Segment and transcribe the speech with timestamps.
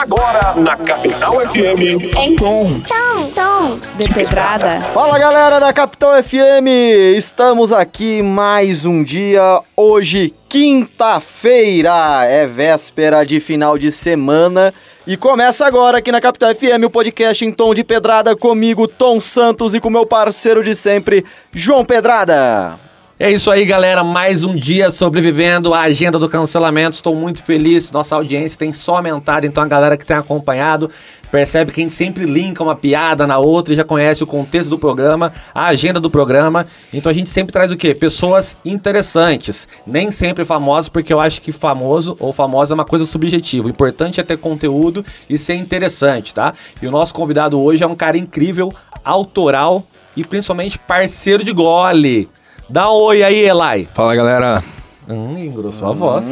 [0.00, 2.16] Agora na Capital FM.
[2.16, 2.80] Em tom.
[2.80, 3.78] Tom, tom.
[3.98, 4.80] De pedrada.
[4.80, 6.66] Fala galera da Capital FM,
[7.18, 14.72] estamos aqui mais um dia, hoje quinta-feira, é véspera de final de semana
[15.06, 19.20] e começa agora aqui na Capital FM o podcast em tom de pedrada comigo, Tom
[19.20, 22.89] Santos e com meu parceiro de sempre, João Pedrada.
[23.22, 24.02] É isso aí, galera.
[24.02, 26.96] Mais um dia sobrevivendo à agenda do cancelamento.
[26.96, 27.92] Estou muito feliz.
[27.92, 29.44] Nossa audiência tem só aumentado.
[29.44, 30.90] Então, a galera que tem acompanhado
[31.30, 34.70] percebe que a gente sempre linka uma piada na outra e já conhece o contexto
[34.70, 36.66] do programa, a agenda do programa.
[36.94, 37.94] Então, a gente sempre traz o quê?
[37.94, 39.68] Pessoas interessantes.
[39.86, 43.66] Nem sempre famosas, porque eu acho que famoso ou famosa é uma coisa subjetiva.
[43.66, 46.54] O importante é ter conteúdo e ser interessante, tá?
[46.80, 48.72] E o nosso convidado hoje é um cara incrível,
[49.04, 49.84] autoral
[50.16, 52.30] e principalmente parceiro de gole.
[52.70, 53.88] Dá um oi aí, Elai.
[53.92, 54.62] Fala galera.
[55.08, 56.24] Hum, engrossou a voz.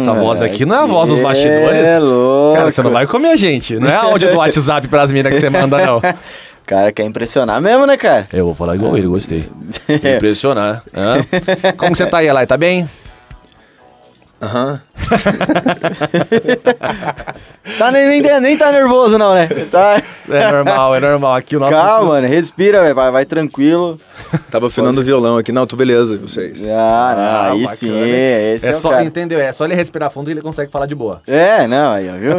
[0.00, 1.86] Essa voz aqui não é a voz dos bastidores.
[1.86, 2.56] É louco.
[2.56, 3.76] Cara, você não vai comer a gente.
[3.78, 6.02] Não é áudio do WhatsApp pras minas que você manda, não.
[6.66, 8.26] Cara, quer impressionar mesmo, né, cara?
[8.32, 9.48] Eu vou falar igual ele, gostei.
[9.88, 10.82] Impressionar.
[10.94, 11.24] Hã?
[11.76, 12.46] Como você tá aí, Elai?
[12.46, 12.88] Tá bem?
[14.40, 14.80] Aham.
[17.78, 19.46] Tá, nem, nem, nem tá nervoso não, né?
[19.70, 20.02] Tá...
[20.28, 21.34] É normal, é normal.
[21.34, 21.72] Aqui o nosso.
[21.72, 23.98] Calma, mano, respira, velho, vai, vai tranquilo.
[24.50, 25.50] Tava afinando o violão aqui.
[25.52, 26.68] Não, tô beleza, vocês.
[26.68, 27.76] Ah, não, Ah, aí bacana.
[27.76, 29.04] sim, esse é, É o só, cara.
[29.04, 29.40] entendeu?
[29.40, 31.20] É só ele respirar fundo e ele consegue falar de boa.
[31.26, 32.34] É, não, aí, ó, viu?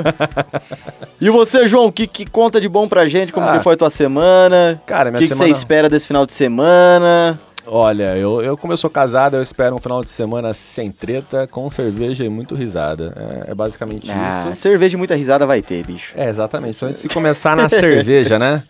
[1.20, 3.32] e você, João, o que, que conta de bom pra gente?
[3.34, 3.58] Como Ah.
[3.58, 4.82] que foi a tua semana?
[4.86, 7.40] Cara, O minha que, que você semana- espera desse final de semana?
[7.66, 11.48] Olha, eu, eu como eu sou casado, eu espero um final de semana sem treta,
[11.48, 13.14] com cerveja e muito risada.
[13.48, 14.62] É, é basicamente Ah, isso.
[14.62, 16.14] cerveja e muita risada vai ter, bicho.
[16.16, 16.76] É, exatamente.
[16.78, 18.64] Então, antes de começar na cerveja, né?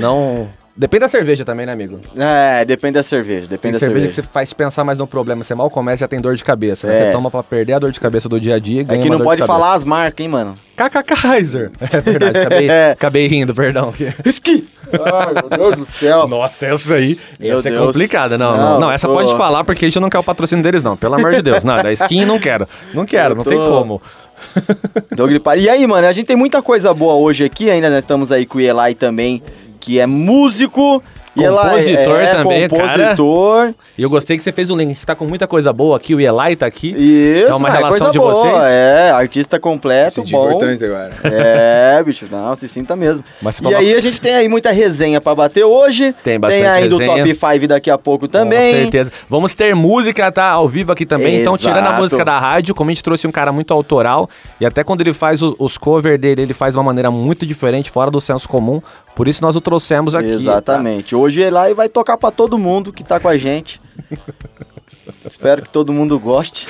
[0.00, 0.48] Não.
[0.76, 2.00] Depende da cerveja também, né, amigo?
[2.16, 4.22] É, depende da cerveja, Tem depende da cerveja, cerveja.
[4.22, 5.44] que você faz pensar mais no problema.
[5.44, 6.88] Você mal começa já tem dor de cabeça.
[6.88, 6.94] né?
[6.94, 6.96] É.
[7.06, 9.02] Você toma pra perder a dor de cabeça do dia a dia e É ganha
[9.02, 10.58] que uma não pode falar as marcas, hein, mano?
[10.76, 11.70] KK Kaiser.
[11.80, 13.92] É verdade, acabei, acabei rindo, perdão.
[14.24, 14.66] Esqui!
[15.02, 16.26] Ai, meu Deus do céu.
[16.28, 17.18] Nossa, essa aí.
[17.38, 18.36] Meu essa é complicada.
[18.38, 20.82] Não, Não, não, essa tô- pode falar porque a gente não quer o patrocínio deles,
[20.82, 20.96] não.
[20.96, 21.62] Pelo amor de Deus.
[21.64, 22.66] Não, da skin não quero.
[22.92, 24.00] Não quero, Eu não tô- tem como.
[25.14, 25.60] Deu gripado.
[25.60, 28.44] E aí, mano, a gente tem muita coisa boa hoje aqui, ainda nós estamos aí
[28.46, 29.42] com o Eli também,
[29.80, 31.02] que é músico.
[31.36, 32.82] E Eli Compositor é, também, cara.
[32.82, 33.74] compositor.
[33.98, 34.90] E eu gostei que você fez o link.
[34.90, 36.14] Gente tá com muita coisa boa aqui.
[36.14, 36.94] O Eli tá aqui.
[36.96, 38.64] Isso, É uma é relação coisa de boa, vocês?
[38.66, 40.46] É, artista completo, Senti bom.
[40.46, 41.10] importante agora.
[41.24, 43.24] É, bicho, não, se sinta mesmo.
[43.42, 46.14] Mas você e aí a gente tem aí muita resenha pra bater hoje.
[46.22, 47.24] Tem bastante Tem aí do resenha.
[47.34, 48.72] Top 5 daqui a pouco também.
[48.74, 49.12] Com certeza.
[49.28, 50.50] Vamos ter música, tá?
[50.50, 51.40] Ao vivo aqui também.
[51.40, 52.00] Então, tirando a Exato.
[52.02, 54.28] música da rádio, como a gente trouxe um cara muito autoral,
[54.60, 57.44] e até quando ele faz o- os covers dele, ele faz de uma maneira muito
[57.44, 58.80] diferente, fora do senso comum.
[59.14, 60.28] Por isso nós o trouxemos aqui.
[60.28, 60.34] tá?
[60.34, 61.14] Exatamente.
[61.14, 63.80] Hoje ele lá e vai tocar pra todo mundo que tá com a gente.
[65.24, 66.66] Espero que todo mundo goste.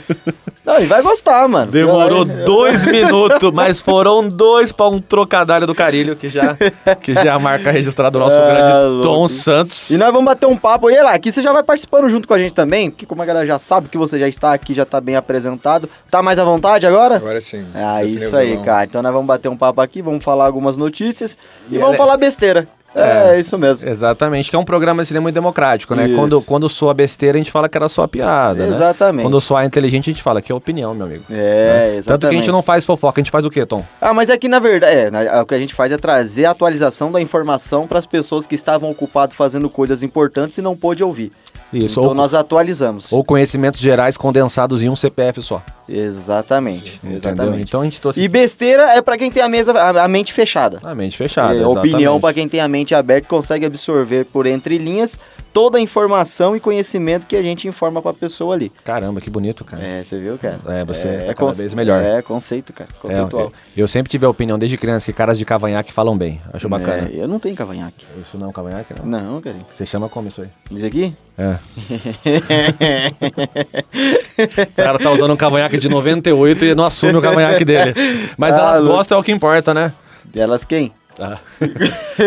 [0.70, 1.70] Não, e vai gostar, mano.
[1.70, 6.56] Demorou Eu- dois minutos, mas foram dois pra um trocadilho do Carilho, que já,
[7.00, 9.02] que já é a marca registrada do nosso Ah, grande louco.
[9.02, 9.90] Tom Santos.
[9.90, 10.88] E nós vamos bater um papo.
[10.90, 13.24] E lá, aqui você já vai participando junto com a gente também, porque como a
[13.26, 15.88] galera já sabe que você já está aqui, já tá bem apresentado.
[16.10, 17.16] Tá mais à vontade agora?
[17.16, 17.64] Agora sim.
[17.74, 18.84] Ah, isso o aí, cara.
[18.84, 21.36] Então nós vamos bater um papo aqui, vamos falar algumas notícias
[21.70, 22.68] e, E vamos é- falar besteira.
[22.94, 23.88] É, isso mesmo.
[23.88, 26.06] Exatamente, que é um programa assim, muito democrático, né?
[26.06, 26.16] Isso.
[26.16, 28.74] Quando, quando soa besteira, a gente fala que era só piada, né?
[28.74, 29.22] Exatamente.
[29.22, 31.24] Quando soa inteligente, a gente fala que é opinião, meu amigo.
[31.30, 32.04] É, exatamente.
[32.06, 33.84] Tanto que a gente não faz fofoca, a gente faz o quê, Tom?
[34.00, 36.46] Ah, mas é que na verdade, é, na- o que a gente faz é trazer
[36.46, 40.76] a atualização da informação para as pessoas que estavam ocupadas fazendo coisas importantes e não
[40.76, 41.30] pôde ouvir.
[41.72, 43.12] Isso, então nós atualizamos.
[43.12, 45.62] ou conhecimentos gerais condensados em um CPF só.
[45.88, 47.18] Exatamente, Entendeu?
[47.18, 47.62] exatamente.
[47.64, 50.32] Então a gente trouxe E besteira é para quem tem a mesa a, a mente
[50.32, 50.78] fechada.
[50.82, 51.54] a mente fechada.
[51.56, 55.18] É, opinião para quem tem a mente aberta e consegue absorver por entre linhas
[55.52, 58.70] toda a informação e conhecimento que a gente informa para a pessoa ali.
[58.84, 59.82] Caramba, que bonito, cara.
[59.82, 60.58] É, você viu, cara?
[60.68, 62.02] É, você tá cada conce- vez melhor.
[62.02, 62.88] É, conceito, cara.
[62.90, 63.52] É, Conceitual.
[63.76, 66.40] eu, eu sempre tive a opinião desde criança que caras de cavanhaque falam bem.
[66.52, 67.08] Acho bacana.
[67.12, 68.06] É, eu não tenho cavanhaque.
[68.22, 69.06] Isso não é um cavanhaque, não?
[69.06, 69.56] Não, cara.
[69.68, 70.48] Você chama como isso aí?
[70.70, 71.14] Diz aqui?
[71.38, 71.56] É.
[74.62, 77.94] o cara tá usando um cavanhaque de 98 e não assume o cavanhaque dele.
[78.36, 78.96] Mas Ah, elas louco.
[78.96, 79.92] gostam, é o que importa, né?
[80.24, 80.92] Delas quem?
[81.18, 81.38] Ah.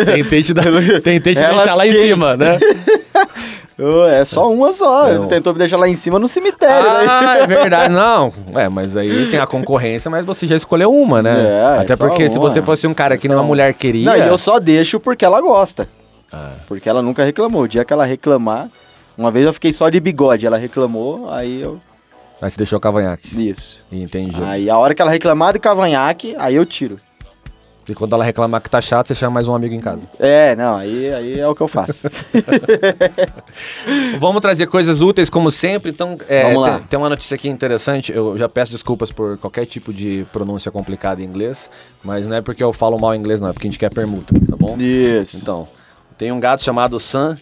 [0.05, 0.65] Tentei te, dar,
[1.01, 2.07] tentei te Elas deixar lá em quem?
[2.07, 2.59] cima, né?
[3.77, 5.07] É só uma só.
[5.09, 7.05] É, Você tentou me deixar lá em cima no cemitério, né?
[7.09, 7.93] Ah, é verdade.
[7.93, 11.33] Não, é, mas aí tem a concorrência, mas você já escolheu uma, né?
[11.43, 12.49] É, é Até só porque se uma.
[12.49, 13.47] você fosse um cara É que nenhuma uma.
[13.47, 14.05] mulher queria...
[14.05, 15.87] Não, e eu só deixo porque ela gosta.
[16.31, 16.51] Ah.
[16.67, 17.63] Porque ela nunca reclamou.
[17.63, 18.67] O dia que ela reclamar,
[19.17, 21.79] uma vez eu fiquei só de bigode, ela reclamou, aí eu.
[22.41, 23.49] Aí você deixou o cavanhaque.
[23.49, 23.83] Isso.
[23.91, 24.35] Entendi.
[24.43, 26.97] Aí a hora que ela reclamar de cavanhaque, aí eu tiro.
[27.87, 30.07] E quando ela reclamar que tá chato, você chama mais um amigo em casa.
[30.19, 32.07] É, não, aí, aí é o que eu faço.
[34.19, 35.91] Vamos trazer coisas úteis, como sempre.
[35.91, 36.77] Então, é, Vamos lá.
[36.77, 38.13] Tem, tem uma notícia aqui interessante.
[38.13, 41.69] Eu já peço desculpas por qualquer tipo de pronúncia complicada em inglês,
[42.03, 44.33] mas não é porque eu falo mal inglês, não, é porque a gente quer permuta,
[44.49, 44.77] tá bom?
[44.77, 45.37] Isso.
[45.37, 45.67] Então,
[46.17, 47.37] tem um gato chamado Sam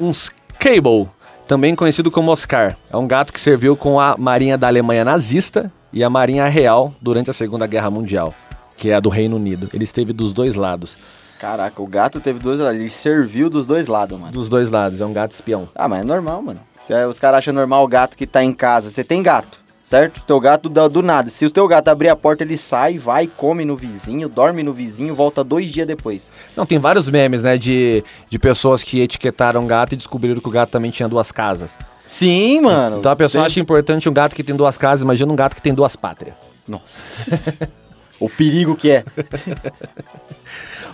[0.00, 1.08] Unskable,
[1.46, 2.76] também conhecido como Oscar.
[2.90, 6.92] É um gato que serviu com a Marinha da Alemanha nazista e a Marinha Real
[7.00, 8.34] durante a Segunda Guerra Mundial,
[8.78, 9.68] que é a do Reino Unido.
[9.74, 10.96] Ele esteve dos dois lados.
[11.38, 12.78] Caraca, o gato teve dois lados.
[12.80, 14.32] Ele serviu dos dois lados, mano.
[14.32, 15.68] Dos dois lados, é um gato espião.
[15.74, 16.60] Ah, mas é normal, mano.
[16.86, 18.90] Se é- os caras acham normal o gato que tá em casa.
[18.90, 20.20] Você tem gato, certo?
[20.26, 21.28] Teu gato do, do nada.
[21.30, 24.72] Se o teu gato abrir a porta, ele sai, vai, come no vizinho, dorme no
[24.72, 26.30] vizinho, volta dois dias depois.
[26.56, 30.52] Não, tem vários memes, né, de, de pessoas que etiquetaram gato e descobriram que o
[30.52, 31.70] gato também tinha duas casas.
[32.04, 32.98] Sim, mano.
[32.98, 35.54] Então a pessoa Tem- acha importante um gato que tem duas casas, imagina um gato
[35.54, 36.34] que tem duas pátrias.
[36.66, 37.54] Nossa.
[38.20, 39.04] o perigo que é.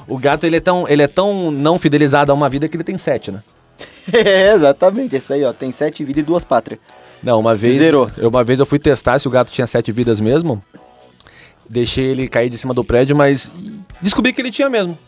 [0.06, 2.84] O gato, ele é, tão, ele é tão não fidelizado a uma vida que ele
[2.84, 3.42] tem sete, né?
[4.12, 5.16] É, exatamente.
[5.16, 5.52] Esse aí, ó.
[5.52, 6.78] Tem sete vidas e duas pátrias.
[7.22, 8.10] Não, uma vez, Zerou.
[8.18, 10.62] eu, uma vez eu fui testar se o gato tinha sete vidas mesmo.
[11.66, 13.50] Deixei ele cair de cima do prédio, mas
[14.02, 14.98] descobri que ele tinha mesmo.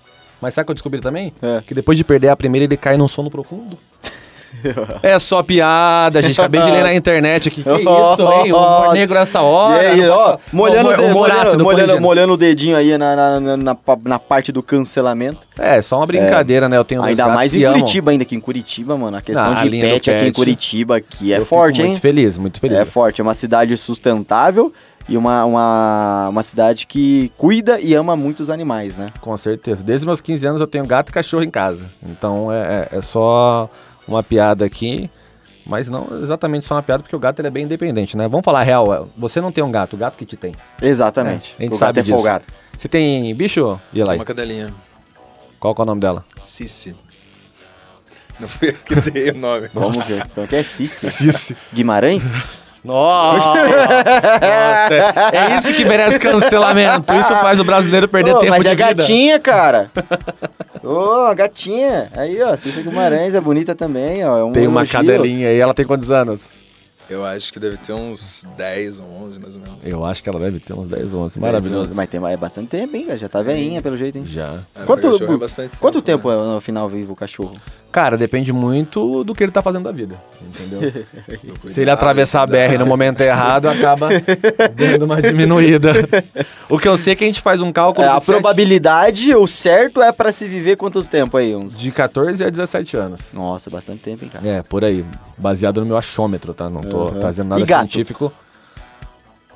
[0.40, 1.30] Mas sabe o que eu descobri também?
[1.42, 1.62] É.
[1.66, 3.78] Que depois de perder a primeira, ele cai num sono profundo.
[5.02, 6.40] é só piada, gente.
[6.40, 7.62] Acabei de ler na internet aqui.
[7.62, 7.78] Que isso,
[8.32, 8.52] hein?
[8.52, 9.80] O humor negro nessa E hora.
[9.90, 14.18] aí, ó, molhando, Humor- humor molhando, molhando, molhando o dedinho aí na, na, na, na,
[14.18, 15.38] parte do cancelamento.
[15.58, 16.76] É, só uma brincadeira, né?
[16.76, 17.66] Eu tenho Ainda mais em que.
[17.66, 19.16] Curitiba, ainda aqui em Curitiba, mano.
[19.16, 20.34] A questão Ah, de do pet, aqui em pet.
[20.36, 22.00] Curitiba aqui é forte, Muito hein?
[22.00, 22.78] feliz, muito feliz.
[22.78, 24.72] É forte, é uma cidade sustentável
[25.08, 29.10] e uma, uma, uma cidade que cuida e ama muito os animais, né?
[29.20, 29.82] Com certeza.
[29.84, 31.84] Desde meus 15 anos eu tenho gato e cachorro em casa.
[32.04, 33.70] Então é, é- é só
[34.06, 35.10] uma piada aqui,
[35.64, 38.28] mas não exatamente só uma piada, porque o gato ele é bem independente, né?
[38.28, 40.52] Vamos falar a real, é, você não tem um gato, o gato que te tem.
[40.80, 41.54] Exatamente.
[41.58, 42.14] É, a gente o gato sabe é disso.
[42.14, 42.44] folgado.
[42.76, 44.16] Você tem bicho, Eli?
[44.16, 44.66] Uma cadelinha.
[45.58, 46.24] Qual que é o nome dela?
[46.40, 46.94] Cici.
[48.38, 49.70] Não fui eu que dei o nome.
[49.72, 50.26] Vamos ver.
[50.28, 51.10] Como que é Cici?
[51.10, 51.56] Cici.
[51.72, 52.32] Guimarães?
[52.86, 53.48] Nossa!
[53.48, 53.58] Nossa,
[55.32, 57.12] é, isso que merece cancelamento.
[57.14, 58.94] Isso faz o brasileiro perder Ô, tempo mas de é vida.
[58.94, 59.90] gatinha, cara.
[60.82, 62.10] Ô, gatinha.
[62.16, 64.38] Aí, ó, Cícia Guimarães é bonita também, ó.
[64.38, 64.92] É um Tem uma elogio.
[64.92, 66.50] cadelinha aí, ela tem quantos anos?
[67.08, 69.86] Eu acho que deve ter uns 10 ou 11, mais ou menos.
[69.86, 71.34] Eu acho que ela deve ter uns 10, 11.
[71.34, 71.84] Dez Maravilhoso.
[71.84, 73.06] anos, Mas tem é bastante tempo, hein?
[73.16, 74.26] Já tá veinha, pelo jeito, hein?
[74.26, 74.54] Já.
[74.74, 77.56] É, Quanto, é bastante quanto tempo, tempo é no final vivo o cachorro?
[77.96, 80.92] Cara, depende muito do que ele tá fazendo da vida, entendeu?
[81.72, 82.46] Se ele atravessar a.
[82.46, 84.10] BR no momento errado, acaba
[84.74, 85.92] dando uma diminuída.
[86.68, 89.46] O que eu sei é que a gente faz um cálculo É, a probabilidade, o
[89.46, 91.54] certo é pra se viver quanto tempo aí?
[91.56, 91.78] Uns...
[91.78, 93.20] de 14 a 17 anos.
[93.32, 94.46] Nossa, bastante tempo, hein, cara?
[94.46, 95.02] É, por aí.
[95.38, 96.68] Baseado no meu achômetro, tá?
[96.68, 97.20] Não tô Aham.
[97.20, 97.80] trazendo nada E gato?
[97.82, 98.30] científico.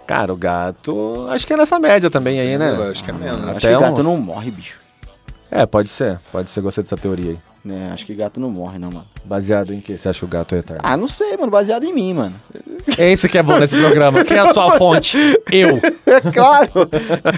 [0.06, 1.26] Cara, o gato.
[1.28, 2.74] Acho que é nessa média também aí, né?
[2.74, 3.40] Eu acho que é menos.
[3.48, 4.78] Acho Até que gato uns- não morre, bicho.
[5.50, 6.18] É, pode ser.
[6.32, 6.60] Pode ser.
[6.62, 7.38] Gostei dessa teoria aí.
[7.68, 9.06] É, acho que gato não morre, não, mano.
[9.22, 10.80] Baseado em que você acha que o gato é eterno?
[10.82, 11.50] Ah, não sei, mano.
[11.50, 12.34] Baseado em mim, mano.
[12.96, 14.24] É isso que é bom nesse programa.
[14.24, 15.18] Quem é a sua fonte?
[15.52, 15.78] Eu.
[16.10, 16.70] É claro.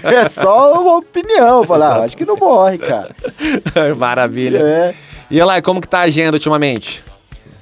[0.03, 1.63] é só uma opinião.
[1.65, 2.01] Falar, Exato.
[2.03, 3.13] acho que não morre, cara.
[3.97, 4.57] Maravilha.
[4.59, 4.95] É.
[5.29, 7.03] E Elai, como que tá a agenda ultimamente?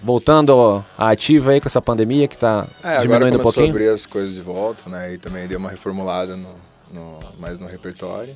[0.03, 3.69] Voltando à ativa aí com essa pandemia que tá É, diminuindo um pouquinho?
[3.69, 5.13] abrir as coisas de volta, né?
[5.13, 6.49] E também deu uma reformulada no,
[6.93, 8.35] no- mais no repertório.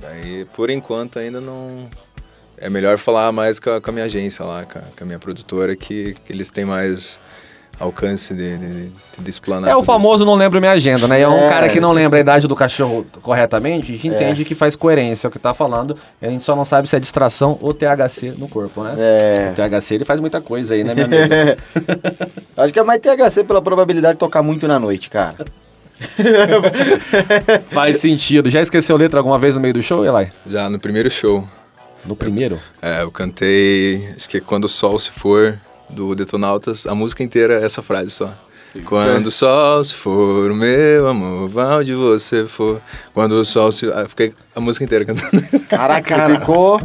[0.00, 1.88] Daí, por enquanto, ainda não...
[2.58, 5.06] É melhor falar mais com a, com a minha agência lá, com a, com a
[5.06, 7.18] minha produtora, que, que eles têm mais
[7.80, 9.68] alcance de, de, de explanar.
[9.68, 11.20] É o famoso não lembro minha agenda, né?
[11.20, 11.96] É um É, cara que não isso.
[11.98, 15.52] lembra a idade do cachorro corretamente, a gente entende que faz coerência o que tá
[15.52, 18.94] falando, e a gente só não sabe se é distração ou THC no corpo, né?
[18.96, 19.50] É.
[19.50, 21.24] O THC ele faz muita coisa aí, né, meu amigo?
[22.56, 25.34] Acho que é mais THC pela probabilidade de tocar muito na noite, cara.
[27.70, 28.50] faz sentido.
[28.50, 30.26] Já esqueceu letra alguma vez no meio do show, Eli?
[30.26, 30.32] isso.
[30.46, 31.46] Já no primeiro show,
[32.06, 32.60] No primeiro?
[32.82, 35.58] é, eu cantei, acho que é Quando o Sol Se For,
[35.88, 38.34] do Detonautas, a música inteira é essa frase só.
[38.84, 42.82] Quando o sol se for, o meu amor, vai onde você for.
[43.12, 43.86] Quando o sol se...
[43.92, 45.30] Ah, fiquei a música inteira cantando.
[45.68, 46.80] Caraca, você ficou.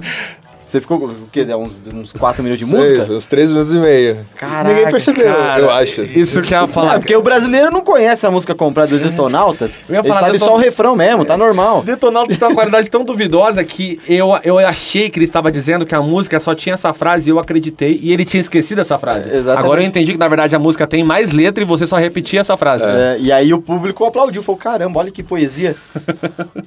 [0.70, 1.44] Você ficou o quê?
[1.44, 3.12] Deu Uns, uns quatro minutos de Sei, música?
[3.12, 4.20] Uns três minutos e meio.
[4.36, 6.04] Caraca, Ninguém percebeu, Cara, eu acho.
[6.04, 7.00] Isso que eu ia É, falar.
[7.00, 9.82] porque o brasileiro não conhece a música completa do Detonautas.
[9.90, 11.82] Eu ia Ele falar sabe Deton- só o refrão mesmo, tá normal.
[11.82, 15.96] Detonautas tem uma qualidade tão duvidosa que eu, eu achei que ele estava dizendo que
[15.96, 19.28] a música só tinha essa frase e eu acreditei e ele tinha esquecido essa frase.
[19.28, 19.66] É, exatamente.
[19.66, 22.42] Agora eu entendi que na verdade a música tem mais letra e você só repetia
[22.42, 22.84] essa frase.
[22.86, 25.76] É, e aí o público aplaudiu, falou, caramba, olha que poesia.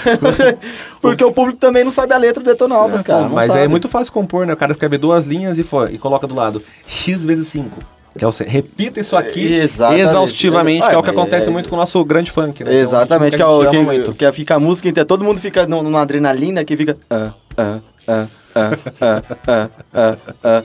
[1.00, 3.24] Porque o público também não sabe a letra do Detonautas, cara.
[3.24, 3.64] Pô, não mas sabe.
[3.64, 4.52] é muito fácil compor, né?
[4.52, 7.76] O cara escreve duas linhas e, fo- e coloca do lado X vezes 5.
[8.18, 10.02] Que é o, se- repita isso aqui Exatamente.
[10.02, 12.74] exaustivamente, que é o que Ah, acontece é- muito com o nosso grande funk, né?
[12.74, 14.14] Exatamente, que, é é o, que a ama que, muito.
[14.14, 16.96] que fica a música inteira, todo mundo fica num- numa adrenalina que fica.
[17.08, 17.78] ah, ah,
[18.08, 18.26] ah,
[19.00, 20.62] ah, ah, ah.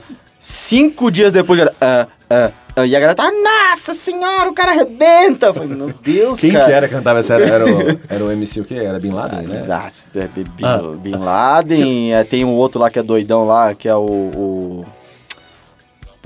[0.48, 4.70] Cinco dias depois, cara, ah, ah, ah, e a galera tá, nossa senhora, o cara
[4.70, 5.46] arrebenta.
[5.46, 6.64] Eu falei, meu Deus, Quem cara.
[6.66, 7.34] que era que cantava essa?
[7.34, 8.74] Era, era, o, era o MC o quê?
[8.76, 9.64] Era Bin Laden, né?
[9.66, 10.78] Nossa, é Bin, Ah.
[10.96, 14.04] Bin Laden, é, tem um outro lá que é doidão lá, que é o.
[14.36, 14.84] o...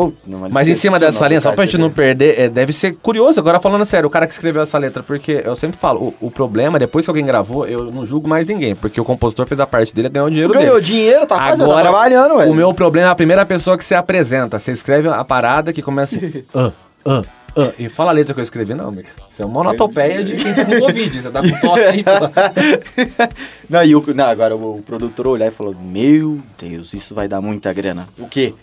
[0.00, 0.12] Pô,
[0.50, 3.60] Mas em cima dessa linha, só pra gente não perder, é, deve ser curioso, agora
[3.60, 6.78] falando sério, o cara que escreveu essa letra, porque eu sempre falo, o, o problema,
[6.78, 9.94] depois que alguém gravou, eu não julgo mais ninguém, porque o compositor fez a parte
[9.94, 10.86] dele ganhou dinheiro Ganhou dele.
[10.86, 12.50] dinheiro, tá fazendo, tá Agora, trabalhando, velho.
[12.50, 14.58] O meu problema é a primeira pessoa que você apresenta.
[14.58, 16.72] Você escreve a parada que começa assim, ah,
[17.04, 17.22] ah,
[17.56, 19.08] ah, e fala a letra que eu escrevi, não, amigo.
[19.30, 21.22] Isso é uma monotopeia de quem tá com Covid.
[21.22, 22.10] Você tá com tosse aí, pô.
[23.68, 27.28] Não, e o, não, agora o, o produtor olhar e falou: Meu Deus, isso vai
[27.28, 28.08] dar muita grana.
[28.18, 28.54] O quê?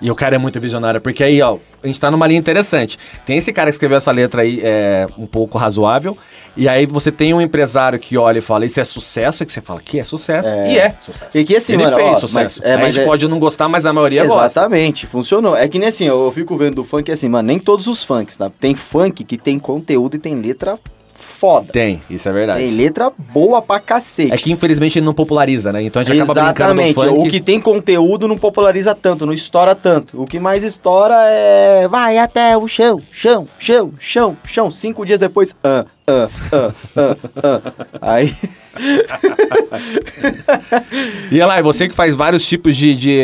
[0.00, 2.96] E o cara é muito visionário, porque aí, ó, a gente tá numa linha interessante.
[3.26, 6.16] Tem esse cara que escreveu essa letra aí, é, um pouco razoável,
[6.56, 9.52] e aí você tem um empresário que olha e fala, isso é sucesso, e que
[9.52, 10.72] você fala, que é sucesso, É.
[10.72, 11.36] e é sucesso.
[11.36, 12.60] E que assim, Ele mano, fez ó, sucesso.
[12.62, 14.46] mas- é, mas a gente é- pode não gostar, mas a maioria gosta.
[14.60, 15.56] Exatamente, funcionou.
[15.56, 18.36] É que nem assim, eu fico vendo do funk assim, mano, nem todos os funks,
[18.36, 18.48] tá?
[18.60, 20.78] Tem funk que tem conteúdo e tem letra
[21.18, 21.72] foda.
[21.72, 22.62] Tem, isso é verdade.
[22.62, 24.32] Tem letra boa pra cacete.
[24.32, 25.82] É que infelizmente ele não populariza, né?
[25.82, 26.94] Então a gente acaba brincando Exatamente.
[26.94, 27.26] do funk.
[27.26, 30.22] O que tem conteúdo não populariza tanto, não estoura tanto.
[30.22, 31.88] O que mais estoura é.
[31.88, 34.70] Vai até o chão, chão, chão, chão, chão.
[34.70, 35.54] Cinco dias depois.
[35.64, 37.72] Ah, ah, ah, ah, ah.
[38.00, 38.34] Aí.
[41.30, 43.20] E lá, você que faz vários tipos de, de,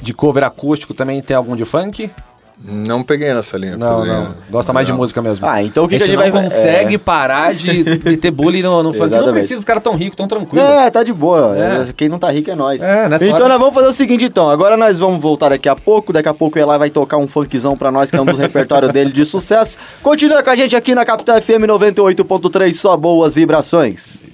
[0.00, 2.10] de cover acústico, também tem algum de funk?
[2.60, 3.76] Não peguei nessa linha.
[3.76, 4.34] Não, fazer- não.
[4.50, 4.98] Gosta mais de não.
[4.98, 5.46] música mesmo.
[5.46, 6.98] Ah, então o que, a que a gente gente não vai consegue é...
[6.98, 9.10] parar de, de ter bullying no, no funk.
[9.14, 10.64] Não precisa, os caras tão ricos, tão tranquilos.
[10.68, 11.56] É, tá de boa.
[11.56, 11.82] É.
[11.82, 12.82] É, Quem não tá rico é nós.
[12.82, 14.50] É, nessa então hora- nós vamos fazer o seguinte, então.
[14.50, 16.12] Agora nós vamos voltar daqui a pouco.
[16.12, 18.92] Daqui a pouco ela vai tocar um funkzão pra nós, que é um dos repertórios
[18.92, 19.76] dele de sucesso.
[20.02, 24.26] Continua com a gente aqui na Capital FM 98.3, só boas vibrações.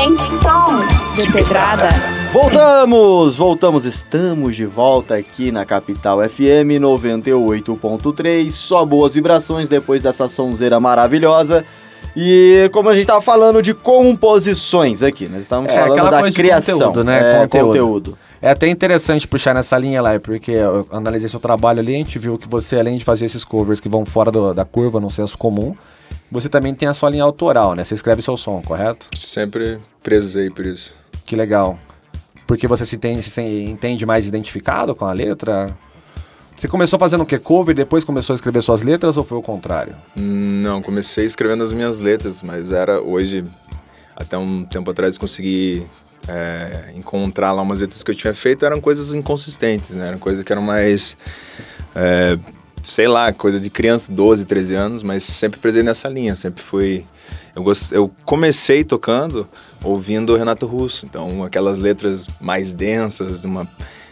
[0.00, 0.80] Então,
[1.14, 1.88] de pedrada.
[2.32, 10.28] Voltamos, voltamos, estamos de volta aqui na Capital FM 98.3, só boas vibrações depois dessa
[10.28, 11.64] sonzeira maravilhosa.
[12.14, 16.74] E como a gente tava falando de composições aqui, nós estamos É, falando da criação,
[16.78, 17.18] conteúdo, né?
[17.18, 17.66] É, Conteúdo.
[17.68, 18.18] conteúdo.
[18.42, 22.18] É até interessante puxar nessa linha lá, porque eu analisei seu trabalho ali, a gente
[22.18, 25.10] viu que você, além de fazer esses covers que vão fora do- da curva, no
[25.10, 25.74] senso comum,
[26.30, 27.84] você também tem a sua linha autoral, né?
[27.84, 29.08] Você escreve seu som, correto?
[29.16, 30.94] Sempre prezei por isso.
[31.24, 31.78] Que legal.
[32.48, 35.76] Porque você se entende, se entende mais identificado com a letra?
[36.56, 37.38] Você começou fazendo o quê?
[37.38, 39.94] Cover, depois começou a escrever suas letras ou foi o contrário?
[40.16, 43.44] Não, comecei escrevendo as minhas letras, mas era hoje,
[44.16, 45.86] até um tempo atrás, consegui
[46.26, 50.08] é, encontrar lá umas letras que eu tinha feito, eram coisas inconsistentes, né?
[50.08, 51.18] Eram coisas que eram mais,
[51.94, 52.38] é,
[52.82, 57.04] sei lá, coisa de criança, 12, 13 anos, mas sempre prezei nessa linha, sempre fui...
[57.54, 57.92] Eu, gost...
[57.92, 59.46] eu comecei tocando
[59.82, 63.66] ouvindo o Renato Russo, então aquelas letras mais densas, de uma...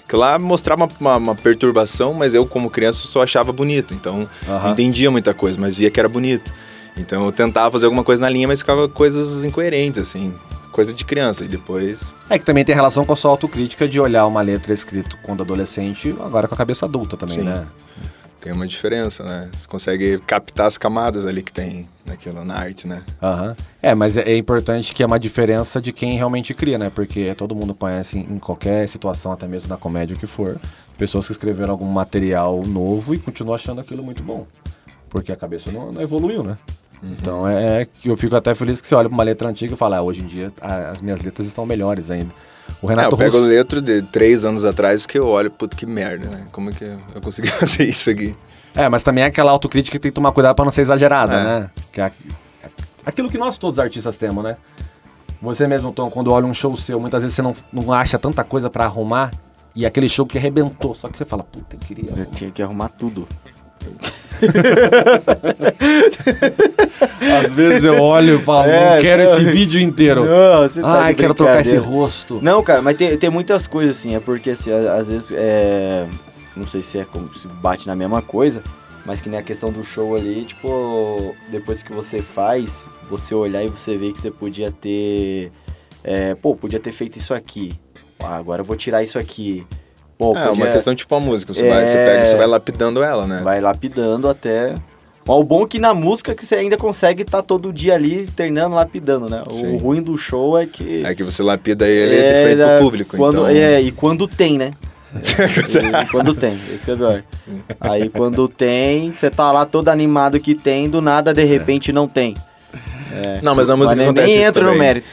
[0.08, 4.28] que lá mostrava uma, uma- uma perturbação, mas eu como criança só achava bonito, então
[4.46, 6.52] não entendia muita coisa, mas via que era bonito.
[6.96, 10.32] Então eu tentava fazer alguma coisa na linha, mas ficava coisas incoerentes, assim,
[10.72, 11.44] coisa de criança.
[11.44, 12.14] E depois.
[12.30, 15.42] É que também tem relação com a sua autocrítica de olhar uma letra escrita quando
[15.42, 17.44] adolescente, agora com a cabeça adulta também, Sim.
[17.44, 17.66] né?
[18.46, 19.48] Tem uma diferença, né?
[19.52, 23.02] Você consegue captar as camadas ali que tem naquilo, na arte, né?
[23.20, 23.56] Aham.
[23.82, 26.88] É, mas é, é importante que é uma diferença de quem realmente cria, né?
[26.88, 30.60] Porque todo mundo conhece em qualquer situação, até mesmo na comédia o que for,
[30.96, 34.46] pessoas que escreveram algum material novo e continuam achando aquilo muito bom.
[35.10, 36.56] Porque a cabeça não, não evoluiu, né?
[37.02, 39.74] Então é, é que eu fico até feliz que você olha pra uma letra antiga
[39.74, 42.30] e fala, ah, hoje em dia a- as minhas letras estão melhores ainda.
[42.82, 45.76] O É, Renato eu pego Russo- letra de três anos atrás que eu olho, puto,
[45.76, 46.44] que merda, né?
[46.52, 48.36] Como é que eu consegui fazer isso aqui?
[48.74, 51.34] É, mas também é aquela autocrítica que tem que tomar cuidado pra não ser exagerada,
[51.34, 51.42] É.
[51.44, 51.70] né?
[51.92, 52.12] Que é
[52.64, 52.70] é
[53.08, 54.56] aquilo que nós todos artistas temos, né?
[55.40, 58.42] Você mesmo, Tom, quando olha um show seu, muitas vezes você não, não acha tanta
[58.42, 59.30] coisa pra arrumar
[59.74, 60.94] e aquele show que arrebentou.
[60.94, 62.10] Só que você fala, puta, eu queria.
[62.16, 63.26] Eu tinha que arrumar tudo.
[67.42, 69.30] Às vezes eu olho e falo, É, não quero não.
[69.32, 70.24] esse vídeo inteiro.
[70.24, 72.38] Não, tá Ai, quero trocar esse rosto.
[72.42, 76.06] Não, cara, mas tem, tem muitas coisas assim, é porque assim, às vezes é.
[76.56, 78.62] Não sei se é como se bate na mesma coisa,
[79.04, 83.62] mas que nem a questão do show ali, tipo, depois que você faz, você olhar
[83.62, 85.52] e você vê que você podia ter.
[86.02, 87.74] é, pô, podia ter feito isso aqui.
[88.18, 89.66] Ah, agora eu vou tirar isso aqui.
[90.18, 91.52] É, uma questão tipo a música.
[91.52, 91.68] Você, É.
[91.68, 93.40] vai, você pega e você vai lapidando ela, né?
[93.42, 94.74] Vai lapidando até.
[95.28, 98.76] O bom é que na música que você ainda consegue estar todo dia ali treinando,
[98.76, 99.42] lapidando, né?
[99.48, 99.76] O Sim.
[99.76, 101.04] ruim do show é que.
[101.04, 103.16] É que você lapida ele É, de frente pro público.
[103.16, 103.48] Quando, então...
[103.48, 104.72] É, e quando tem, né?
[105.16, 107.22] E quando tem, esse que é pior.
[107.80, 112.06] Aí quando tem, você tá lá todo animado que tem, do nada, de repente, não
[112.06, 112.34] tem.
[113.42, 115.08] Não, mas na música Mas acontece nem entra no mérito.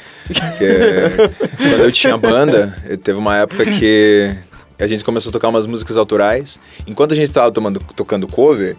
[0.60, 1.10] É,
[1.58, 4.32] quando eu tinha banda, eu teve uma época que
[4.80, 6.60] a gente começou a tocar umas músicas autorais.
[6.88, 8.76] Enquanto a gente tava tomando, tocando cover,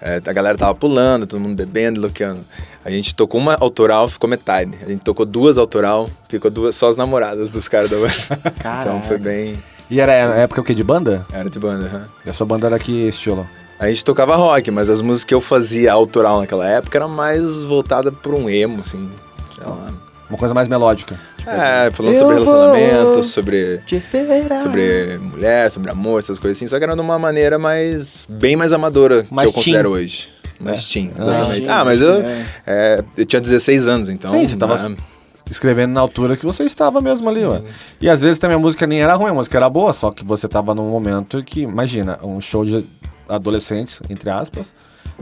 [0.00, 2.44] é, a galera tava pulando, todo mundo bebendo, loqueando.
[2.84, 4.78] A gente tocou uma autoral, ficou metade.
[4.82, 8.52] A gente tocou duas autoral, ficou duas só as namoradas dos caras da banda.
[8.80, 9.62] Então foi bem.
[9.90, 10.74] E era época o quê?
[10.74, 11.26] De banda?
[11.32, 12.08] Era de banda, aham.
[12.24, 13.48] E a sua banda era que estilo?
[13.78, 17.64] A gente tocava rock, mas as músicas que eu fazia autoral naquela época eram mais
[17.64, 19.10] voltadas pra um emo, assim.
[19.54, 19.92] Sei lá.
[20.28, 21.18] Uma coisa mais melódica.
[21.46, 24.60] É, falando Eu sobre relacionamento, sobre Te esperar.
[24.60, 28.26] sobre mulher, sobre amor, essas coisas assim, só que era de uma maneira mais.
[28.28, 30.04] bem mais amadora Mais que eu considero teen.
[30.04, 30.28] hoje.
[30.60, 30.92] Mais É.
[30.92, 31.60] teen, Ah, exatamente.
[31.62, 32.44] teen, Ah, mas eu, é.
[32.66, 34.30] é, eu tinha 16 anos, então.
[34.30, 35.02] Sim, você tava- ah,
[35.50, 37.62] Escrevendo na altura que você estava mesmo ali, ué.
[38.02, 40.22] E às vezes também a música nem era ruim, a música era boa, só que
[40.22, 42.84] você tava num momento que, imagina, um show de
[43.26, 44.66] adolescentes, entre aspas,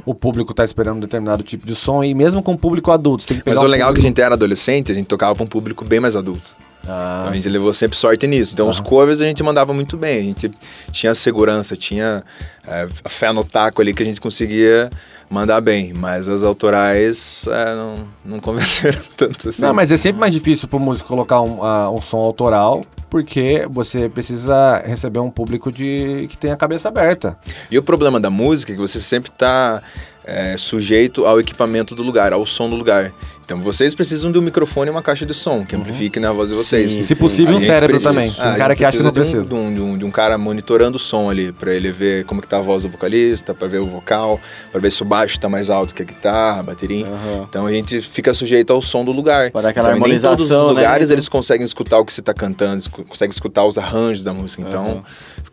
[0.04, 3.26] o público tá esperando um determinado tipo de som, e mesmo com o público adulto,
[3.26, 5.34] tem que pegar Mas o legal é que a gente era adolescente, a gente tocava
[5.34, 6.54] pra um público bem mais adulto.
[6.88, 8.54] Ah, Então a gente levou sempre sorte nisso.
[8.54, 10.18] Então os covers a gente mandava muito bem.
[10.18, 10.50] A gente
[10.92, 12.22] tinha segurança, tinha
[12.66, 14.90] é, a fé no taco ali que a gente conseguia
[15.28, 15.92] mandar bem.
[15.92, 19.62] Mas as autorais é, não, não convenceram tanto assim.
[19.62, 23.66] Não, mas é sempre mais difícil pro músico colocar um, ah, um som autoral, porque
[23.70, 27.36] você precisa receber um público de que tem a cabeça aberta.
[27.70, 29.82] E o problema da música é que você sempre está
[30.58, 33.12] sujeito ao equipamento do lugar, ao som do lugar.
[33.44, 36.48] Então vocês precisam de um microfone e uma caixa de som que amplifique na voz
[36.50, 36.94] de vocês.
[36.94, 37.20] Sim, se sim.
[37.20, 38.34] possível, A um cérebro precisa- também.
[38.40, 39.44] Ah, um a cara que acha que não um- precisa.
[39.44, 42.42] De um, de, um, de um cara monitorando o som ali, pra ele ver como
[42.42, 44.40] que tá a voz do vocalista, pra ver o vocal,
[44.72, 47.06] pra ver se o baixo tá mais alto que a guitarra, a bateria.
[47.06, 47.46] Aham.
[47.48, 49.52] Então a gente fica sujeito ao som do lugar.
[49.52, 50.80] Pra dar aquela então, e nem todos os harmonização, né?
[50.80, 54.60] lugares eles conseguem escutar o que você tá cantando, conseguem escutar os arranjos da música.
[54.62, 55.02] Então Aham.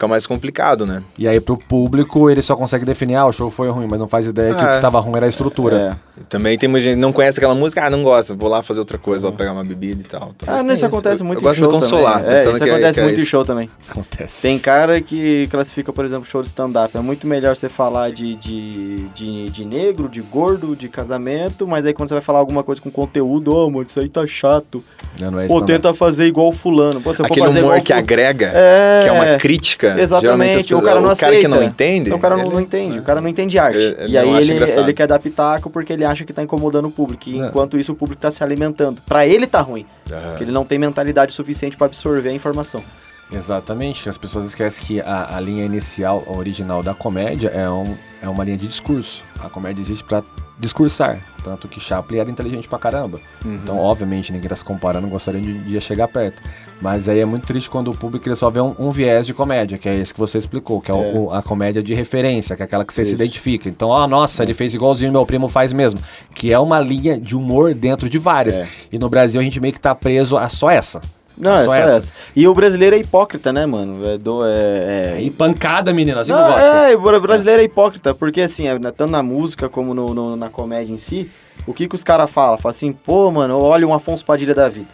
[0.04, 1.02] Fica mais complicado, né?
[1.18, 4.08] E aí pro público ele só consegue definir, ah, o show foi ruim, mas não
[4.08, 5.98] faz ideia que o Ah, que tava ruim era a estrutura.
[6.18, 6.22] É.
[6.22, 8.62] E Também tem muita gente que não conhece aquela música, ah, não gosta, vou lá
[8.62, 10.34] fazer outra coisa, vou pegar uma bebida e tal.
[10.46, 12.32] Ah, Mas não, isso tem acontece Eu- muito Eu em gosto de me consolar, também.
[12.34, 13.28] É, isso que acontece que muito em isso.
[13.30, 13.70] show também.
[13.90, 14.42] Acontece.
[14.42, 16.96] Tem cara que classifica, por exemplo, show de stand-up.
[16.96, 21.86] É muito melhor você falar de, de, de, de negro, de gordo, de casamento, mas
[21.86, 24.84] aí quando você vai falar alguma coisa com conteúdo, ô, amor, isso aí tá chato.
[25.20, 25.68] Não, não é stand-up.
[25.68, 27.00] tenta fazer igual o fulano.
[27.02, 29.00] Pô, Aquele fazer humor igual que agrega, É.
[29.04, 29.93] que é uma crítica.
[30.02, 31.48] Exatamente, o cara não o cara que aceita.
[31.50, 32.08] não entende.
[32.08, 33.78] Então, o cara não, ele- não entende, o cara não entende arte.
[33.78, 34.80] Ele- ele e aí ele, engraçado.
[34.84, 37.30] ele quer dar pitaco porque ele acha que tá incomodando o público.
[37.30, 37.48] E Não.
[37.48, 39.02] enquanto isso, o público tá se alimentando.
[39.06, 40.30] Pra ele tá ruim, Aham.
[40.30, 42.84] porque ele não tem mentalidade suficiente pra absorver a informação.
[43.32, 47.96] Exatamente, as pessoas esquecem que a, a linha inicial, a original da comédia é, um,
[48.22, 49.24] é uma linha de discurso.
[49.40, 50.22] A comédia existe pra
[50.60, 53.20] discursar, tanto que Chaplin era inteligente pra caramba.
[53.44, 53.56] Uhum.
[53.56, 56.42] Então, obviamente, ninguém tá se comparando, gostaria de dia chegar perto.
[56.82, 59.34] Mas aí é muito triste quando o público ele só vê um, um viés de
[59.34, 62.56] comédia, que é esse que você explicou, que é, o- o- a comédia de referência,
[62.56, 63.24] que é aquela que você se Isso.
[63.24, 63.70] identifica.
[63.70, 66.00] Então, ó, nossa, ele fez igualzinho meu primo faz mesmo.
[66.34, 68.58] Que é uma linha de humor dentro de várias.
[68.58, 68.68] É.
[68.92, 71.00] E no Brasil a gente meio que tá preso a só essa.
[71.38, 72.14] Não, é só essa.
[72.36, 74.06] E o brasileiro é hipócrita, né, mano?
[74.08, 76.66] É, do, é, é- E pancada, menina, assim Não, que eu gosto.
[77.14, 80.50] é, o brasileiro é hipócrita, porque assim, é, tanto na música como no, no- na
[80.50, 81.30] comédia em si,
[81.66, 82.58] o que que os caras falam?
[82.58, 84.90] Fala assim, pô, mano, olha um Afonso Padilha da vida.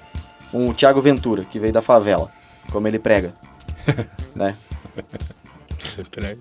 [0.53, 2.29] Um Thiago Ventura, que veio da favela,
[2.71, 3.33] como ele prega.
[4.35, 4.55] né?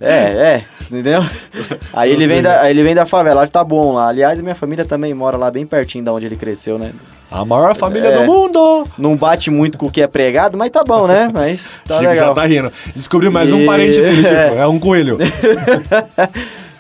[0.01, 1.23] É, é, entendeu?
[1.93, 4.09] Aí ele, vem da, aí ele vem da favela, tá bom lá.
[4.09, 6.91] Aliás, minha família também mora lá bem pertinho da onde ele cresceu, né?
[7.31, 8.19] A maior família É.
[8.19, 8.87] do mundo!
[8.97, 11.29] Não bate muito com o que é pregado, mas tá bom, né?
[11.33, 12.29] Mas tá Chico legal.
[12.29, 12.73] já tá rindo.
[12.97, 14.35] Descobri mais um E- parente dele, Chico.
[14.57, 15.19] É um coelho.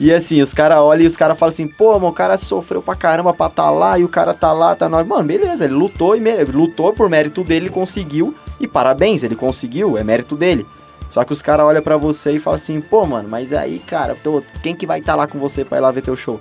[0.00, 2.80] E assim, os caras olham e os caras falam assim, pô, mano, o cara sofreu
[2.80, 5.04] pra caramba pra tá lá e o cara tá lá, tá nós.
[5.04, 8.32] Mano, beleza, ele lutou e mere- lutou por mérito dele, ele conseguiu.
[8.60, 10.64] E parabéns, ele conseguiu, é mérito dele.
[11.10, 14.14] Só que os caras olham pra você e falam assim, pô, mano, mas aí, cara,
[14.22, 16.40] tô- quem que vai estar lá com você pra ir lá ver teu show?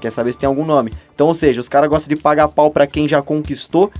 [0.00, 0.92] Quer saber se tem algum nome.
[1.14, 3.90] Então, ou seja, os caras gostam de pagar pau pra quem já conquistou,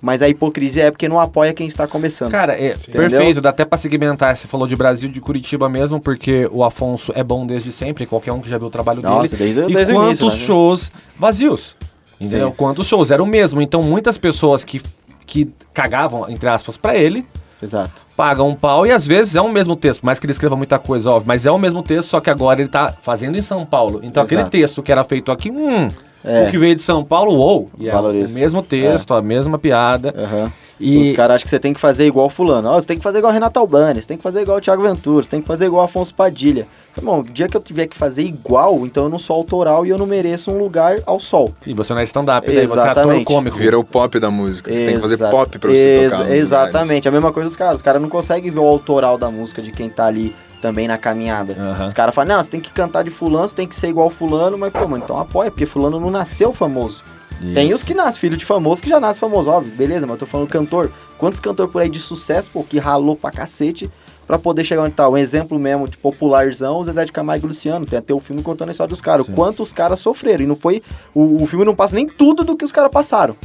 [0.00, 2.30] mas a hipocrisia é porque não apoia quem está começando.
[2.30, 3.40] Cara, é perfeito.
[3.40, 4.36] Dá até pra segmentar.
[4.36, 8.06] Você falou de Brasil, de Curitiba mesmo, porque o Afonso é bom desde sempre.
[8.06, 9.54] Qualquer um que já viu o trabalho Nossa, dele.
[9.54, 10.46] desde, E desde quantos início, né?
[10.46, 11.74] shows vazios?
[12.20, 12.48] Entendeu?
[12.50, 12.54] Sim.
[12.54, 13.10] Quantos shows?
[13.10, 13.62] Era o mesmo.
[13.62, 14.82] Então, muitas pessoas que,
[15.24, 17.24] que cagavam, entre aspas, pra ele,
[17.64, 18.06] Exato.
[18.16, 20.54] pagam um pau e às vezes é o mesmo texto, por mais que ele escreva
[20.54, 23.42] muita coisa, óbvio, mas é o mesmo texto, só que agora ele tá fazendo em
[23.42, 24.00] São Paulo.
[24.02, 24.50] Então aquele Exato.
[24.52, 25.90] texto que era feito aqui, hum,
[26.24, 26.48] É.
[26.48, 28.32] o que veio de São Paulo, uou, e é o Valoriza.
[28.34, 30.14] mesmo texto, a mesma piada.
[30.16, 30.52] Aham.
[30.80, 32.68] E Os caras acham que você tem que fazer igual fulano.
[32.68, 34.82] Ó, você tem que fazer igual Renato Albani, você tem que fazer igual o Thiago
[34.82, 36.66] Ventura, você tem que fazer igual Afonso Padilha.
[36.98, 39.90] Irmão, o dia que eu tiver que fazer igual, então eu não sou autoral e
[39.90, 41.52] eu não mereço um lugar ao sol.
[41.64, 43.56] e você não é stand-up, daí você é ator cômico.
[43.56, 44.72] Vira o pop da música.
[44.72, 46.30] Você tem que fazer Exa- pop pra você ex- tocar.
[46.34, 47.76] Exatamente, a mesma coisa dos caras.
[47.76, 50.34] Os caras não conseguem ver o autoral da música de quem tá ali
[50.64, 51.52] também na caminhada.
[51.60, 51.84] Aham.
[51.84, 54.08] Os caras falam, não, você tem que cantar de fulano, você tem que ser igual
[54.08, 57.04] fulano, mas pô, mano, então apoia, porque fulano não nasceu famoso.
[57.52, 57.76] Tem Isso.
[57.76, 60.24] os que nascem, filho de famoso, que já nasce famoso, óbvio, beleza, mas eu tô
[60.26, 60.90] falando cantor.
[61.18, 63.90] Quantos cantor por aí de sucesso, pô, que ralou pra cacete
[64.26, 65.06] pra poder chegar onde tá?
[65.06, 67.84] Um exemplo mesmo de popularzão, o Zezé de Camargo e Luciano.
[67.84, 69.28] Tem até o filme contando a história dos caras.
[69.28, 70.44] Quantos caras sofreram.
[70.44, 70.82] E não foi.
[71.14, 73.36] O, o filme não passa nem tudo do que os caras passaram.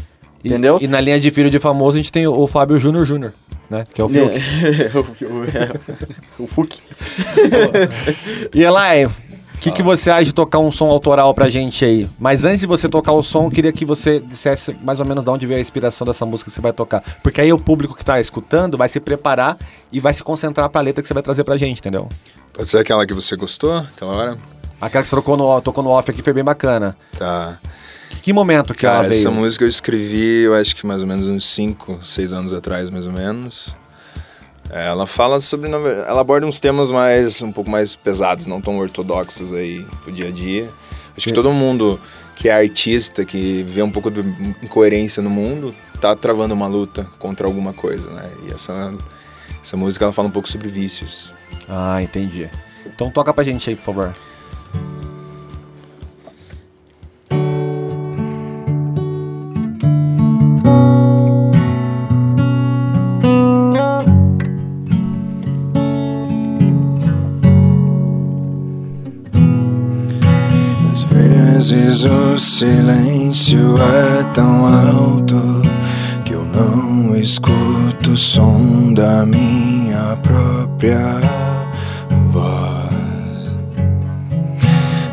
[0.41, 0.77] E- Entendeu?
[0.79, 3.33] E, na linha de filho de famoso, a gente tem o, o Fábio Júnior Júnior,
[3.69, 3.85] né?
[3.93, 4.35] Que é o Fiuk.
[5.25, 5.71] o, o, é,
[6.39, 6.79] o Fuc.
[8.53, 9.05] E Elai,
[9.59, 12.09] o que, que você acha de tocar um som autoral pra gente aí?
[12.17, 15.21] Mas antes de você tocar o som, eu queria que você dissesse mais ou menos
[15.21, 17.03] de onde veio a inspiração dessa música que você vai tocar.
[17.21, 19.57] Porque aí o público que tá escutando vai se preparar
[19.91, 22.07] e vai se concentrar pra letra que você vai trazer pra gente, entendeu?
[22.53, 24.37] Pode ser aquela que você gostou, aquela hora?
[24.79, 26.95] Aquela que você tocou no, tocou no off aqui foi bem bacana.
[27.17, 27.59] Tá.
[28.21, 29.19] Que momento que ela Cara, veio?
[29.19, 32.89] essa música eu escrevi, eu acho que mais ou menos uns 5, 6 anos atrás,
[32.89, 33.75] mais ou menos.
[34.71, 35.69] É, Ela fala sobre.
[35.71, 40.27] Ela aborda uns temas mais um pouco mais pesados, não tão ortodoxos aí pro dia
[40.27, 40.69] a dia.
[41.17, 41.99] Acho que todo mundo
[42.35, 44.21] que é artista, que vê um pouco de
[44.63, 48.29] incoerência no mundo, tá travando uma luta contra alguma coisa, né?
[48.47, 48.93] E essa,
[49.61, 51.33] essa música ela fala um pouco sobre vícios.
[51.67, 52.49] Ah, entendi.
[52.85, 54.15] Então toca pra gente aí, por favor.
[72.39, 75.61] Silêncio é tão alto
[76.23, 81.19] que eu não escuto o som da minha própria
[82.31, 82.89] voz.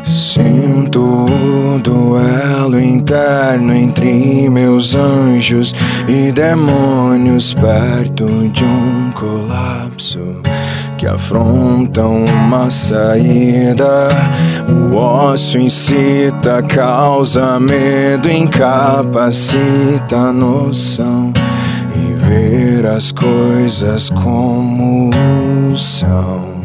[0.05, 5.73] Sinto o duelo interno entre meus anjos
[6.07, 10.41] e demônios perto de um colapso
[10.97, 14.09] que afrontam uma saída.
[14.91, 21.31] O ócio incita, causa medo, incapacita a noção
[21.95, 25.11] e ver as coisas como
[25.77, 26.57] são.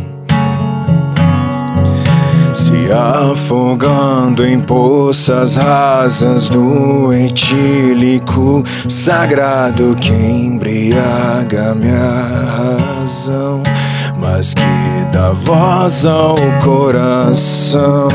[2.52, 13.62] Se afogando em poças rasas do etílico sagrado que embriaga minha razão,
[14.22, 18.08] mas que dá voz ao coração.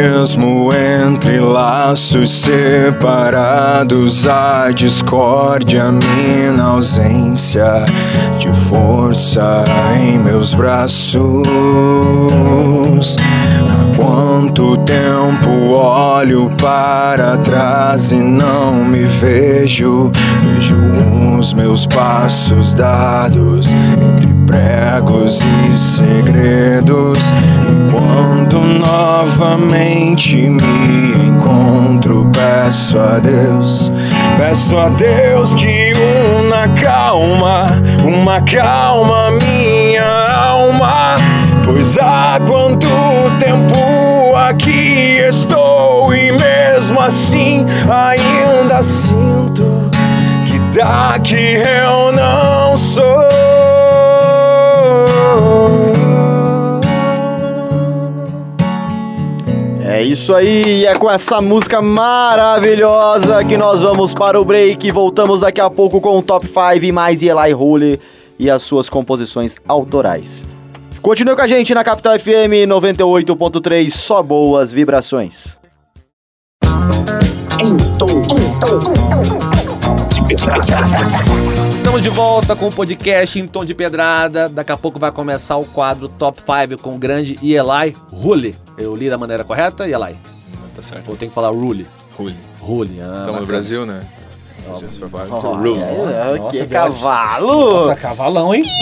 [0.00, 7.84] Mesmo entre laços separados, a discórdia, mina ausência
[8.38, 9.64] de força
[10.00, 11.18] em meus braços.
[13.68, 20.12] Há quanto tempo olho para trás e não me vejo?
[20.44, 20.76] Vejo
[21.40, 27.18] os meus passos dados entre pregos e segredos.
[27.68, 33.92] E quando novamente me encontro, peço a Deus,
[34.38, 35.92] peço a Deus que
[36.40, 37.66] una calma,
[38.02, 41.16] uma calma minha alma.
[41.64, 42.88] Pois há quanto
[43.38, 49.90] tempo aqui estou e mesmo assim ainda sinto
[50.46, 51.77] que daqui eu
[60.28, 64.90] isso aí, é com essa música maravilhosa que nós vamos para o break.
[64.90, 67.98] Voltamos daqui a pouco com o Top 5 e mais Eli Holy
[68.38, 70.44] e as suas composições autorais.
[71.00, 75.58] Continue com a gente na Capital FM 98.3, só boas vibrações.
[77.58, 78.58] Em tom, em
[81.54, 81.67] tom.
[81.88, 84.46] Estamos de volta com o podcast em tom de pedrada.
[84.46, 88.54] Daqui a pouco vai começar o quadro Top 5 com o grande Eli Rule.
[88.76, 90.18] Eu li da maneira correta, Eli?
[90.74, 91.08] Tá certo.
[91.10, 91.86] Ou tem que falar Rule?
[92.14, 92.36] Rule.
[92.60, 93.40] Rule, ah, Estamos bacana.
[93.40, 94.00] no Brasil, né?
[94.66, 95.80] Brasil, você vai falar, Oh, Rule.
[95.80, 97.86] é, que cavalo!
[97.86, 98.64] Nossa, cavalão, hein?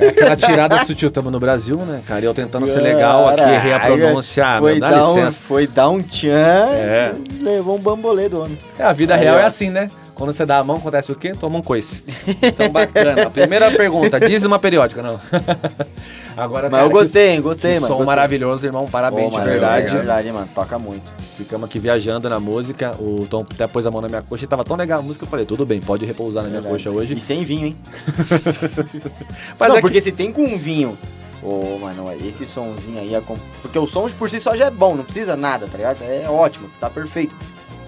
[0.00, 2.22] É aquela tirada sutil, estamos no Brasil, né, cara?
[2.22, 5.40] E eu tentando ser legal aqui, errei a pronúncia, foi meu, dá dar um, licença.
[5.46, 7.14] Foi dar um tchan, É.
[7.42, 8.58] levou um bambolê do homem.
[8.78, 9.38] É, a vida Aí, real ó.
[9.40, 9.90] é assim, né?
[10.14, 11.32] Quando você dá a mão, acontece o quê?
[11.32, 12.04] Toma um coice.
[12.40, 13.28] Então, bacana.
[13.30, 15.20] Primeira pergunta, dízima periódica, não.
[16.36, 17.40] Agora, Mas eu que- gostei, hein?
[17.40, 17.86] Gostei, que mano.
[17.88, 18.06] som gostei.
[18.06, 18.86] maravilhoso, irmão.
[18.86, 19.86] Parabéns, Pô, de mano, verdade.
[19.86, 20.48] É verdade, mano.
[20.54, 21.02] Toca muito.
[21.36, 22.92] Ficamos aqui viajando na música.
[23.00, 25.24] O Tom até pôs a mão na minha coxa e tava tão legal a música.
[25.24, 26.84] Eu falei, tudo bem, pode repousar na minha Verdade.
[26.84, 27.14] coxa hoje.
[27.14, 27.76] E sem vinho, hein?
[29.58, 30.96] Mas não, é que- porque se tem com um vinho.
[31.42, 33.14] Ô, mano, esse somzinho aí.
[33.14, 35.76] é com- Porque o som por si só já é bom, não precisa nada, tá
[35.76, 35.98] ligado?
[36.02, 37.34] É ótimo, tá perfeito.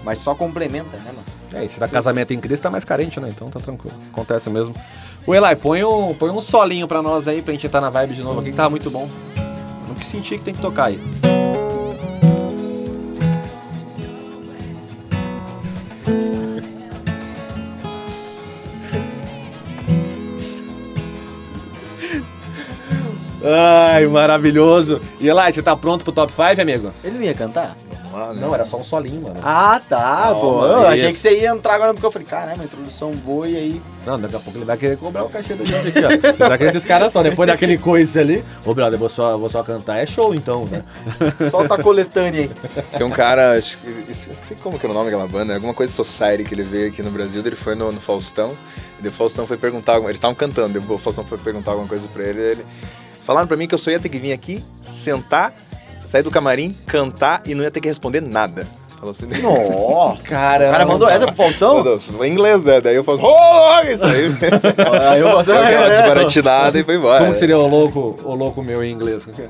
[0.07, 1.25] Mas só complementa, né, mano?
[1.53, 3.27] É, e se dá casamento em Cristo, tá mais carente, né?
[3.27, 3.93] Então tá tranquilo.
[4.09, 4.73] Acontece mesmo.
[5.25, 8.15] O Eli, põe um, põe um solinho pra nós aí, pra gente entrar na vibe
[8.15, 9.09] de novo aqui, que tava muito bom.
[9.85, 10.97] Não que senti que tem que tocar aí.
[23.43, 25.01] Ai, maravilhoso.
[25.19, 26.93] E Eli, você tá pronto pro top 5, amigo?
[27.03, 27.75] Ele não ia cantar?
[28.17, 28.41] Lá, né?
[28.41, 29.39] Não, era só um solinho, mano.
[29.43, 30.65] Ah, tá, pô.
[30.65, 33.81] Eu achei que você ia entrar agora porque eu falei, caramba, introdução boa e aí.
[34.05, 36.33] Não, daqui a pouco ele vai querer cobrar o cachê da gente aqui, ó.
[36.35, 37.21] Será que esses caras são?
[37.23, 38.43] Depois daquele coice ali.
[38.65, 39.97] Ô, brother, eu vou só, vou só cantar.
[39.97, 40.83] É show então, né?
[41.51, 42.51] Solta a coletânea aí.
[42.97, 43.87] Tem um cara, acho que.
[43.89, 46.87] Não sei como que era o nome daquela banda, alguma coisa Society que ele veio
[46.89, 48.57] aqui no Brasil, ele foi no, no Faustão,
[49.03, 52.07] e o Faustão foi perguntar, alguma- eles estavam cantando, o Faustão foi perguntar alguma coisa
[52.07, 52.65] pra ele, e ele.
[53.23, 55.53] Falaram pra mim que eu só ia ter que vir aqui, sentar,
[56.07, 58.65] sair do camarim, cantar e não ia ter que responder nada.
[58.97, 59.27] Falou assim.
[59.43, 60.23] Nossa.
[60.23, 60.69] Caramba.
[60.69, 61.83] O cara mandou essa pro Faustão?
[61.83, 62.79] Não, em inglês, né?
[62.79, 64.25] Daí eu falo, oh, isso aí.
[65.11, 67.19] Aí eu Deu aquela desbaratinada e foi embora.
[67.19, 69.25] Como que seria o louco, o louco meu em inglês?
[69.25, 69.49] Como que é?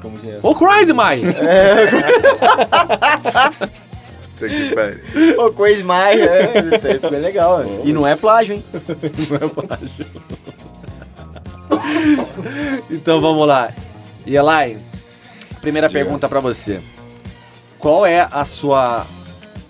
[0.00, 0.38] Como que é?
[0.42, 0.92] Ô, Crazy
[4.38, 5.00] que pariu.
[5.38, 7.80] Ô, Crazy Mike, é, isso aí ficou legal, mano.
[7.84, 8.64] E não é plágio, hein?
[12.90, 13.72] Então vamos lá.
[14.26, 14.78] E Eli,
[15.64, 16.00] primeira Diga.
[16.00, 16.82] pergunta pra você.
[17.78, 19.06] Qual é a sua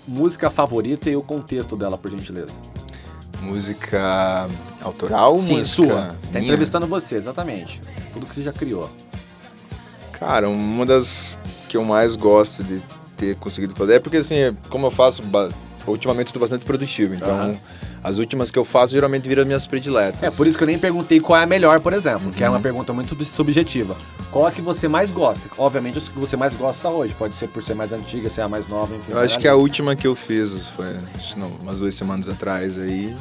[0.05, 2.51] música favorita e o contexto dela, por gentileza?
[3.41, 4.47] Música
[4.81, 5.37] autoral?
[5.39, 6.01] Sim, música sua.
[6.01, 6.43] Tá minha?
[6.43, 7.81] entrevistando você, exatamente.
[8.11, 8.89] Tudo que você já criou.
[10.11, 12.81] Cara, uma das que eu mais gosto de
[13.15, 15.21] ter conseguido fazer é porque, assim, como eu faço,
[15.87, 17.55] ultimamente eu tô bastante produtivo, então.
[18.05, 20.21] As últimas que eu faço geralmente viram minhas prediletas.
[20.21, 22.47] É, por isso que eu nem perguntei qual é a melhor, por exemplo, que é
[22.47, 23.97] uma pergunta muito sub- subjetiva.
[24.31, 25.49] Qual é que você mais gosta?
[25.57, 27.15] Obviamente, os que você mais gosta hoje.
[27.17, 29.11] Pode ser por ser mais antiga, ser a mais nova, enfim.
[29.11, 30.85] Eu acho que a última que eu fiz foi
[31.35, 33.15] não, umas duas semanas atrás aí.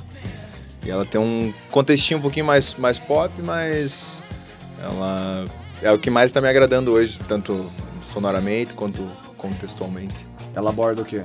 [0.85, 4.21] E ela tem um contextinho um pouquinho mais, mais pop, mas
[4.83, 5.47] ela
[5.81, 7.71] é o que mais tá me agradando hoje, tanto
[8.03, 9.03] sonoramente quanto
[9.39, 10.29] contextualmente.
[10.55, 11.23] Ela aborda o quê?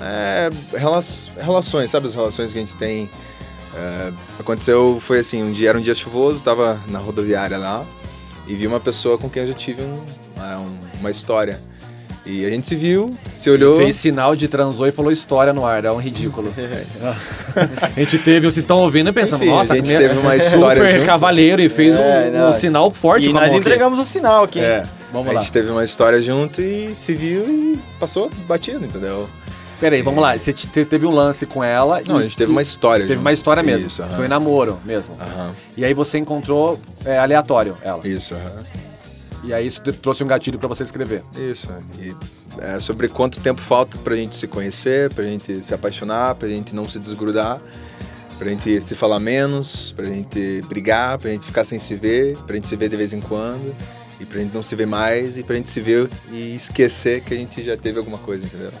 [0.00, 1.00] É, rela-
[1.40, 3.08] relações, sabe as relações que a gente tem?
[3.74, 7.84] É, aconteceu, foi assim, um dia era um dia chuvoso, tava na rodoviária lá
[8.46, 10.02] e vi uma pessoa com quem eu já tive um-
[10.38, 11.60] é, um- uma história.
[12.24, 13.76] E a gente se viu, se olhou.
[13.78, 16.52] Fez sinal de transou e falou história no ar, é um ridículo.
[17.80, 20.82] a gente teve, vocês estão ouvindo e pensando, Enfim, nossa, a gente teve uma história
[20.82, 21.06] super junto.
[21.06, 22.50] cavaleiro e fez É, um, não.
[22.50, 23.56] um sinal forte E a nós aqui.
[23.56, 24.58] entregamos o sinal aqui.
[24.58, 25.40] É, vamos A lá.
[25.40, 29.28] gente teve uma história junto e se viu e passou batido, entendeu?
[29.78, 30.36] Peraí, vamos lá.
[30.36, 32.00] Você te- teve um lance com ela.
[32.06, 33.24] Não, e- a gente teve uma história Teve junto.
[33.24, 33.86] uma história mesmo.
[33.86, 34.16] Isso, aham.
[34.16, 35.14] Foi namoro mesmo.
[35.20, 38.06] Aham, E aí você encontrou é, aleatório ela.
[38.06, 38.64] isso, aham.
[39.44, 41.22] E aí isso trouxe um gatilho pra você escrever.
[41.36, 41.68] Isso.
[42.00, 42.16] E
[42.58, 46.74] é sobre quanto tempo falta pra gente se conhecer, pra gente se apaixonar, pra gente
[46.74, 47.60] não se desgrudar,
[48.38, 52.56] pra gente se falar menos, pra gente brigar, pra gente ficar sem se ver, pra
[52.56, 53.72] gente se ver de vez em quando,
[54.18, 57.32] e pra gente não se ver mais, e pra gente se ver e esquecer que
[57.34, 58.72] a gente já teve alguma coisa, entendeu?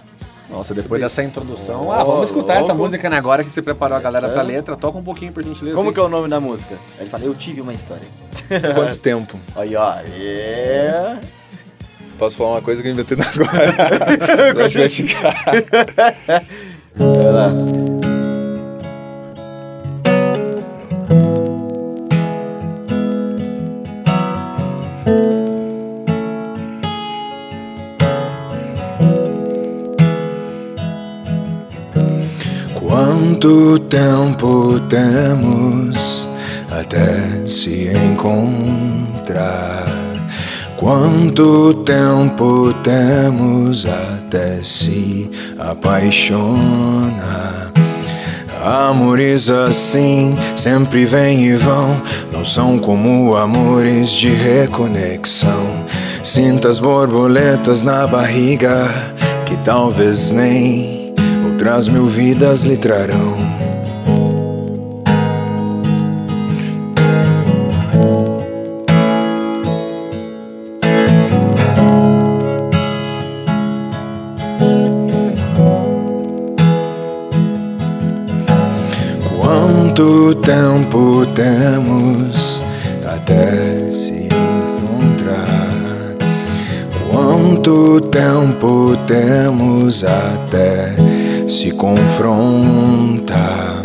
[0.50, 1.82] Nossa, depois dessa introdução.
[1.86, 2.84] Ô, ah, vamos escutar essa louco.
[2.84, 4.76] música né, agora que você preparou a galera Essa- pra letra.
[4.76, 5.76] Toca um pouquinho por gentileza.
[5.76, 5.94] Como aí.
[5.94, 6.76] que é o nome da música?
[6.96, 8.06] Aí ele fala, eu tive uma história.
[8.74, 9.38] Quanto tempo?
[9.56, 9.94] Aí, ó.
[10.14, 11.18] É.
[12.18, 14.54] Posso falar uma coisa que eu inventei agora?
[14.56, 15.44] eu acho que vai ficar.
[16.96, 17.95] Vai lá.
[33.96, 36.28] Tempo temos
[36.70, 39.86] até se encontrar?
[40.76, 46.52] Quanto tempo temos até se apaixonar?
[48.62, 55.86] Amores assim sempre vêm e vão, não são como amores de reconexão.
[56.22, 58.92] Sinta as borboletas na barriga,
[59.46, 61.14] que talvez nem
[61.50, 63.56] outras mil vidas lhe trarão.
[80.46, 82.62] Quanto tempo temos
[83.04, 85.74] até se encontrar?
[87.10, 90.94] Quanto tempo temos até
[91.48, 93.82] se confrontar?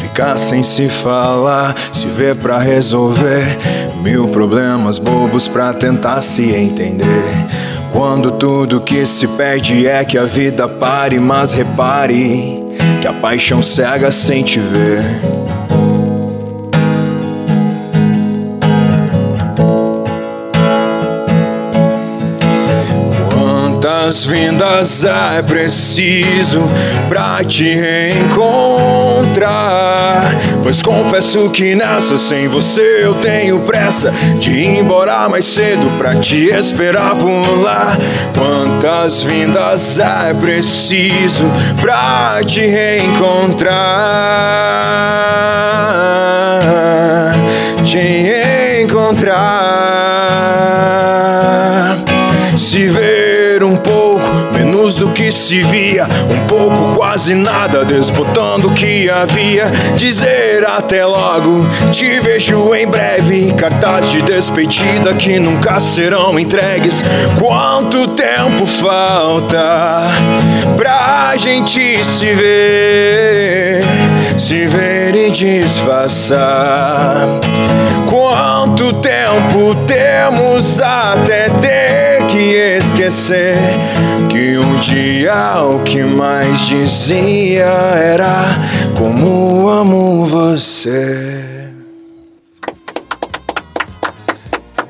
[0.00, 3.58] Ficar sem se falar, se ver pra resolver
[4.00, 7.48] mil problemas bobos pra tentar se entender.
[7.92, 12.64] Quando tudo que se perde é que a vida pare, mas repare
[13.02, 15.39] que a paixão cega sem te ver.
[24.10, 26.68] Quantas vindas é preciso
[27.08, 28.34] pra te reencontrar?
[30.64, 36.16] Pois confesso que nessa sem você eu tenho pressa de ir embora mais cedo pra
[36.16, 37.96] te esperar por lá.
[38.36, 41.44] Quantas vindas é preciso
[41.80, 43.70] pra te reencontrar?
[47.84, 50.09] Te encontrar.
[55.20, 59.70] Que se via, um pouco quase nada, desbotando o que havia.
[59.94, 63.52] Dizer até logo, te vejo em breve.
[63.52, 67.04] Cartaz de despedida que nunca serão entregues.
[67.38, 70.06] Quanto tempo falta
[70.74, 73.84] pra gente se ver?
[74.38, 77.28] Se ver e disfarçar.
[78.08, 81.99] Quanto tempo temos até ter
[82.30, 83.56] que esquecer
[84.30, 88.44] que um dia o que mais dizia era
[88.96, 91.68] como amo você.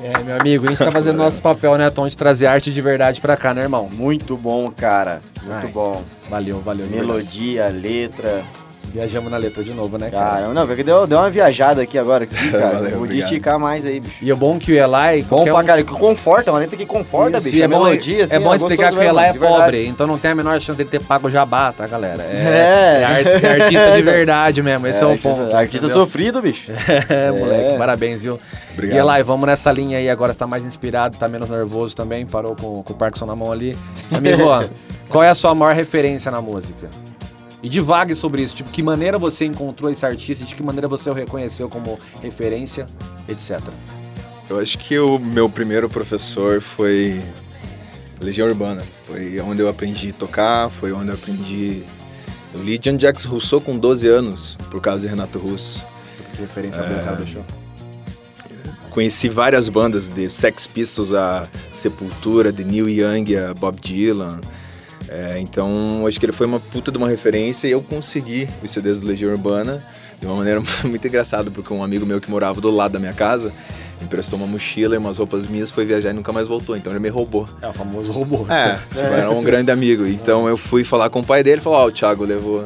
[0.03, 2.81] É, meu amigo, a gente tá fazendo nosso papel, né, Tom, de trazer arte de
[2.81, 3.89] verdade pra cá, né, irmão?
[3.91, 5.21] Muito bom, cara.
[5.41, 5.71] Muito Ai.
[5.71, 6.03] bom.
[6.29, 6.85] Valeu, valeu.
[6.87, 8.43] Melodia, letra.
[8.93, 10.25] Viajamos na letra de novo, né, cara?
[10.41, 12.75] Cara, não, porque deu, deu uma viajada aqui agora, aqui, cara.
[12.79, 14.15] Valeu, Podia esticar mais aí, bicho.
[14.21, 15.23] E o bom que o Eli...
[15.23, 17.57] Bom pra um- cara, que conforta, uma letra que conforta, Isso, bicho.
[17.57, 20.05] e a é bom, melodia, assim, é bom explicar que o Eli é pobre, então
[20.05, 22.21] não tem a menor chance dele ter pago o jabá, tá, galera?
[22.23, 22.35] É.
[22.35, 25.55] É, é ar- é artista de verdade mesmo, esse é, o artista, ponto.
[25.55, 26.03] Artista entendeu?
[26.03, 26.71] sofrido, bicho.
[27.09, 27.77] É, moleque, É.
[27.77, 28.37] parabéns, viu?
[28.73, 29.07] Obrigado.
[29.07, 32.55] E Eli, vamos nessa linha aí agora, tá mais inspirado, tá menos nervoso também, parou
[32.55, 33.75] com, com o Parkinson na mão ali.
[34.13, 34.43] Amigo,
[35.07, 36.89] qual é a sua maior referência na música?
[37.63, 41.09] E divague sobre isso, tipo, que maneira você encontrou esse artista, de que maneira você
[41.09, 42.87] o reconheceu como referência,
[43.27, 43.59] etc.
[44.49, 47.21] Eu acho que o meu primeiro professor foi
[48.19, 48.83] Legião Urbana.
[49.05, 51.83] Foi onde eu aprendi a tocar, foi onde eu aprendi.
[52.53, 55.85] Eu li Jean Jacques Rousseau com 12 anos, por causa de Renato Russo.
[56.33, 57.43] Que referência boa, cara, deixou.
[58.89, 64.41] Conheci várias bandas, de Sex Pistols a Sepultura, de Neil Young a Bob Dylan.
[65.11, 68.71] É, então, acho que ele foi uma puta de uma referência e eu consegui os
[68.71, 69.83] CDs do Legião Urbana
[70.19, 73.11] de uma maneira muito engraçada, porque um amigo meu que morava do lado da minha
[73.13, 73.51] casa
[74.01, 76.99] emprestou uma mochila e umas roupas minhas, foi viajar e nunca mais voltou, então ele
[76.99, 77.47] me roubou.
[77.61, 78.45] É o famoso robô.
[78.49, 80.07] É, tipo, era um grande amigo.
[80.07, 82.63] Então eu fui falar com o pai dele e falou: Ó, o Thiago levou.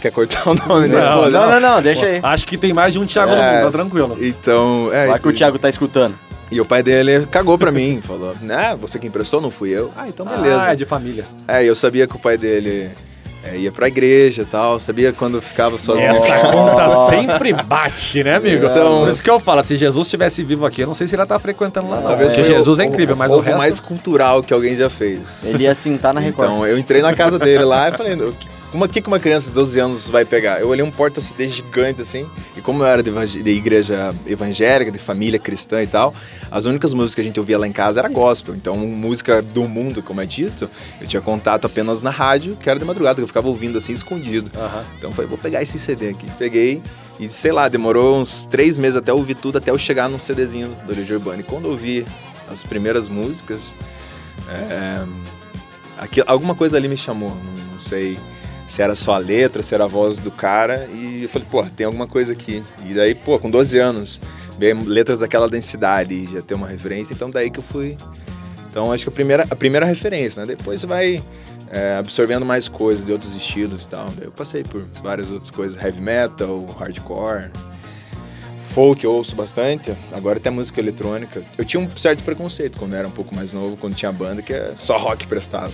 [0.00, 1.00] Quer cortar o nome dele?
[1.02, 2.20] Não, Pô, Não, não, não, deixa aí.
[2.22, 3.52] Acho que tem mais de um Thiago no É.
[3.56, 4.18] mundo, tá tranquilo.
[4.20, 5.08] Então, é.
[5.08, 6.14] Vai que o Thiago tá escutando.
[6.50, 9.90] E o pai dele cagou pra mim, falou: Né, você que emprestou, não fui eu.
[9.96, 10.62] Ah, então beleza.
[10.62, 11.24] Ah, é de família.
[11.46, 12.90] É, e eu sabia que o pai dele
[13.42, 16.10] é, ia pra igreja e tal, sabia quando ficava sozinho.
[16.10, 18.66] Essa conta sempre bate, né, amigo?
[18.66, 21.14] Então- Por isso que eu falo, se Jesus estivesse vivo aqui, eu não sei se
[21.14, 22.08] ele ia estar frequentando lá, não.
[22.08, 23.58] Talvez Porque Jesus o, é incrível, o, mas o roubo resto...
[23.58, 25.44] mais cultural que alguém já fez.
[25.44, 26.50] Ele ia sentar na Record.
[26.50, 29.18] Então, eu entrei na casa dele lá e falei, o que, como, o que uma
[29.18, 30.60] criança de 12 anos vai pegar?
[30.60, 34.98] Eu olhei um porta-CD gigante assim, e como eu era de, de igreja evangélica, de
[34.98, 36.14] família cristã e tal,
[36.50, 38.54] as únicas músicas que a gente ouvia lá em casa era gospel.
[38.54, 42.78] Então, música do mundo, como é dito, eu tinha contato apenas na rádio, que era
[42.78, 44.50] de madrugada, que eu ficava ouvindo assim, escondido.
[44.58, 44.84] Aham.
[44.98, 46.26] Então, eu falei, vou pegar esse CD aqui.
[46.38, 46.82] Peguei
[47.18, 50.18] e, sei lá, demorou uns três meses até eu ouvir tudo, até eu chegar num
[50.18, 51.40] CDzinho do Legião Urbana.
[51.40, 52.06] E quando eu ouvi
[52.48, 53.74] as primeiras músicas,
[54.48, 55.04] é,
[55.98, 58.18] aqui- alguma coisa ali me chamou, não, não sei
[58.70, 61.64] se era só a letra, se era a voz do cara, e eu falei, pô,
[61.64, 62.62] tem alguma coisa aqui.
[62.86, 64.20] E daí, pô, com 12 anos,
[64.86, 67.96] letras daquela densidade já ter uma referência, então daí que eu fui.
[68.68, 70.54] Então acho que a primeira, a primeira referência, né?
[70.54, 71.20] Depois você vai
[71.68, 74.06] é, absorvendo mais coisas de outros estilos e tal.
[74.20, 77.50] Eu passei por várias outras coisas, heavy metal, hardcore,
[78.72, 81.42] folk eu ouço bastante, agora até música eletrônica.
[81.58, 84.42] Eu tinha um certo preconceito quando eu era um pouco mais novo, quando tinha banda,
[84.42, 85.72] que é só rock prestava.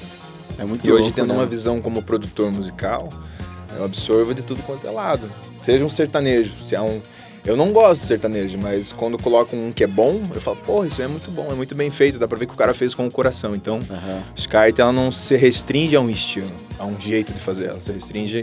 [0.58, 1.34] É muito E hoje, louco, tendo né?
[1.34, 3.08] uma visão como produtor musical,
[3.76, 5.30] eu absorvo de tudo quanto é lado.
[5.62, 7.00] Seja um sertanejo, se é um.
[7.44, 10.88] Eu não gosto de sertanejo, mas quando colocam um que é bom, eu falo, porra,
[10.88, 12.92] isso é muito bom, é muito bem feito, dá pra ver que o cara fez
[12.92, 13.54] com o coração.
[13.54, 14.22] Então, Aham.
[14.36, 16.50] Scarlet ela não se restringe a um estilo.
[16.78, 18.42] a um jeito de fazer, ela se restringe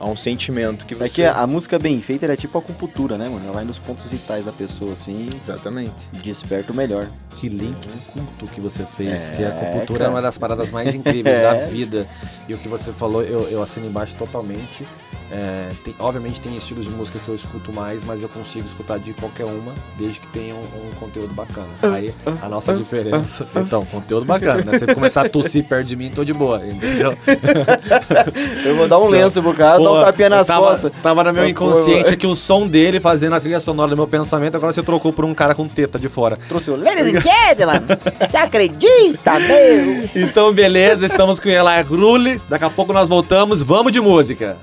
[0.00, 1.08] a um sentimento que É você...
[1.14, 3.44] que a música bem feita ela é tipo acupuntura, né, mano?
[3.44, 5.92] Ela vai nos pontos vitais da pessoa, assim, Exatamente.
[6.24, 7.06] desperta o melhor.
[7.36, 7.76] Que link
[8.12, 10.10] culto que você fez, É, que a acupuntura cara.
[10.10, 11.42] é uma das paradas mais incríveis É.
[11.42, 12.08] da vida.
[12.48, 14.86] E o que você falou, eu, eu assino embaixo totalmente.
[15.32, 18.98] É, tem- obviamente tem estilos de música que eu escuto mais, mas eu consigo escutar
[18.98, 21.68] de qualquer uma, desde que tenha um, um conteúdo bacana.
[21.82, 22.12] Aí
[22.42, 23.46] a nossa diferença.
[23.54, 24.78] Então, conteúdo bacana, né?
[24.78, 27.16] Se ele começar a tossir perto de mim, tô de boa, entendeu?
[28.64, 30.92] Eu vou dar um lenço pro cara, dar um tapinha nas tava, costas.
[31.02, 34.56] Tava no meu inconsciente aqui o som dele fazendo a trilha sonora do meu pensamento,
[34.56, 36.36] agora você trocou por um cara com teta de fora.
[36.48, 37.82] Trouxe o Ladies and Gentlemen,
[38.28, 40.08] você acredita, meu?
[40.16, 42.40] Então, beleza, estamos com o Eli Grulli.
[42.48, 43.62] Daqui a pouco nós voltamos.
[43.62, 44.56] Vamos de música.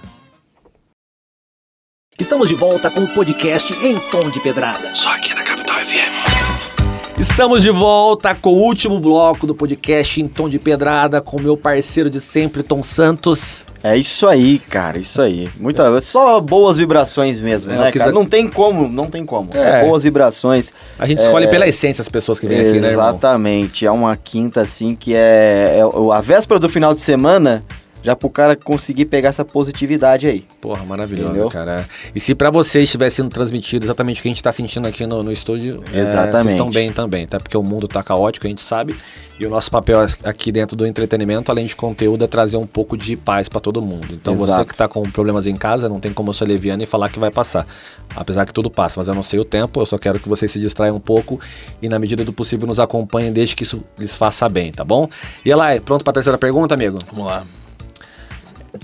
[2.20, 4.94] Estamos de volta com o podcast em tom de pedrada.
[4.94, 7.20] Só aqui na Capital FM.
[7.20, 11.56] Estamos de volta com o último bloco do podcast em tom de pedrada com meu
[11.58, 13.66] parceiro de sempre, Tom Santos.
[13.84, 15.48] É isso aí, cara, isso aí.
[15.60, 19.50] Muita, só boas vibrações mesmo, É, né, quis Não tem como, não tem como.
[19.54, 19.82] É.
[19.82, 20.72] É boas vibrações.
[21.00, 23.10] A gente escolhe pela essência as pessoas que vêm aqui, né, irmão?
[23.10, 23.86] Exatamente.
[23.86, 27.64] É uma quinta, assim, que é, é o- a véspera do final de semana,
[28.08, 30.46] já pro cara conseguir pegar essa positividade aí.
[30.62, 31.50] Porra, maravilhoso, Entendeu?
[31.50, 31.86] cara.
[32.16, 35.06] E se pra vocês estiver sendo transmitido exatamente o que a gente tá sentindo aqui
[35.06, 36.38] no, no estúdio, é, Exatamente.
[36.38, 37.38] vocês estão bem também, tá?
[37.38, 38.96] Porque o mundo tá caótico, a gente sabe.
[39.38, 42.96] E o nosso papel aqui dentro do entretenimento, além de conteúdo, é trazer um pouco
[42.96, 44.08] de paz pra todo mundo.
[44.14, 44.72] Então você Exato.
[44.72, 47.20] que tá com problemas em casa, não tem como eu ser leviano e falar que
[47.20, 47.68] vai passar.
[48.16, 50.50] Apesar que tudo passa, mas eu não sei o tempo, eu só quero que vocês
[50.50, 51.42] se distraiam um pouco
[51.82, 55.10] e na medida do possível nos acompanhem desde que isso lhes faça bem, tá bom?
[55.46, 56.98] E Eli, pronto pra terceira pergunta, amigo?
[57.12, 57.46] Vamos lá.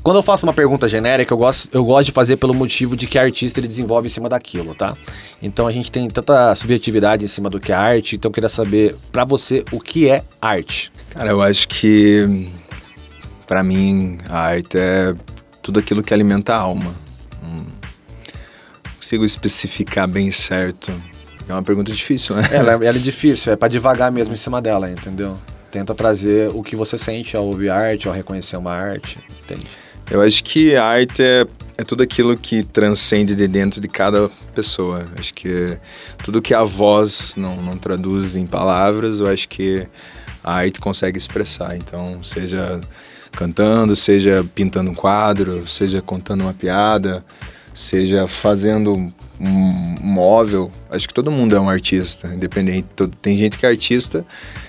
[0.04, 3.08] Quando eu faço uma pergunta genérica, eu gosto, eu gosto de fazer pelo motivo de
[3.08, 4.97] que artista ele desenvolve em cima daquilo, tá?
[5.41, 8.49] Então a gente tem tanta subjetividade em cima do que é arte, então eu queria
[8.49, 10.91] saber, pra você, o que é arte?
[11.12, 12.49] Cara, eu acho que
[13.47, 15.16] pra mim a arte é
[15.62, 16.93] tudo aquilo que alimenta a alma.
[17.41, 17.66] Não
[18.97, 20.91] consigo especificar bem certo.
[21.47, 22.43] É uma pergunta difícil, né?
[22.51, 25.38] Ela, ela é difícil, é pra devagar mesmo em cima dela, entendeu?
[25.72, 29.66] Tenta trazer o que você sente ao ouvir arte, ao reconhecer uma arte, entende?
[30.14, 34.30] Eu acho que a arte é, é tudo aquilo que transcende de dentro de cada
[34.53, 35.07] pessoa.
[35.18, 35.76] Acho que
[36.24, 39.88] tudo que a voz não, não traduz em palavras, eu acho que
[40.43, 41.76] a arte consegue expressar.
[41.76, 42.80] Então, seja
[43.32, 47.26] cantando, seja pintando um quadro, seja contando uma piada,
[47.74, 49.14] seja fazendo um
[49.99, 50.72] móvel.
[50.91, 52.88] Acho que todo mundo é um artista, independente.
[53.20, 54.24] Tem gente que é artista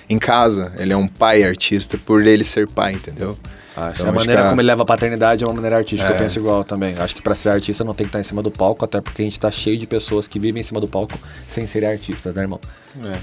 [0.09, 3.37] em casa, ele é um pai artista por ele ser pai, entendeu?
[3.77, 5.77] Acho Então, a acho maneira que a- como ele leva a paternidade é uma maneira
[5.77, 6.17] artística, eu É.
[6.19, 6.95] penso igual também.
[6.97, 9.21] Acho que pra ser artista não tem que estar em cima do palco, até porque
[9.21, 12.33] a gente tá cheio de pessoas que vivem em cima do palco sem serem artistas,
[12.33, 12.59] né, irmão?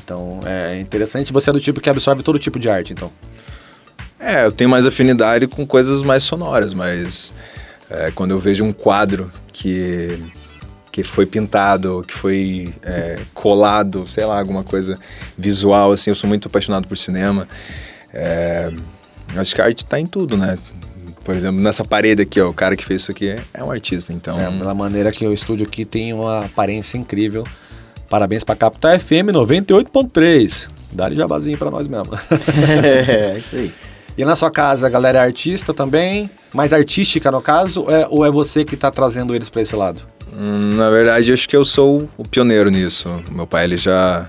[0.04, 1.32] Então é interessante.
[1.32, 3.10] Você é do tipo que absorve todo tipo de arte, então.
[4.20, 7.32] É, eu tenho mais afinidade com coisas mais sonoras, mas
[7.90, 10.22] é, quando eu vejo um quadro que,
[10.92, 14.98] que foi pintado, que foi é, colado, sei lá, alguma coisa
[15.36, 17.48] visual, assim, eu sou muito apaixonado por cinema.
[18.14, 18.70] É,
[19.36, 20.58] acho que a arte tá em tudo, né?
[21.24, 23.70] Por exemplo, nessa parede aqui, ó, o cara que fez isso aqui é, é um
[23.70, 24.38] artista, então...
[24.40, 27.44] É, pela maneira que o estúdio aqui tem uma aparência incrível.
[28.08, 30.68] Parabéns pra Capital FM 98.3.
[30.92, 32.12] Dá-lhe jabazinho pra nós mesmo.
[32.84, 33.72] é, isso aí.
[34.18, 36.28] E na sua casa, a galera é artista também?
[36.52, 37.86] Mais artística, no caso?
[37.88, 40.02] é- ou é você que tá trazendo eles pra esse lado?
[40.36, 43.08] Hum, Na verdade, acho que eu sou o pioneiro nisso.
[43.30, 44.26] Meu pai, ele já...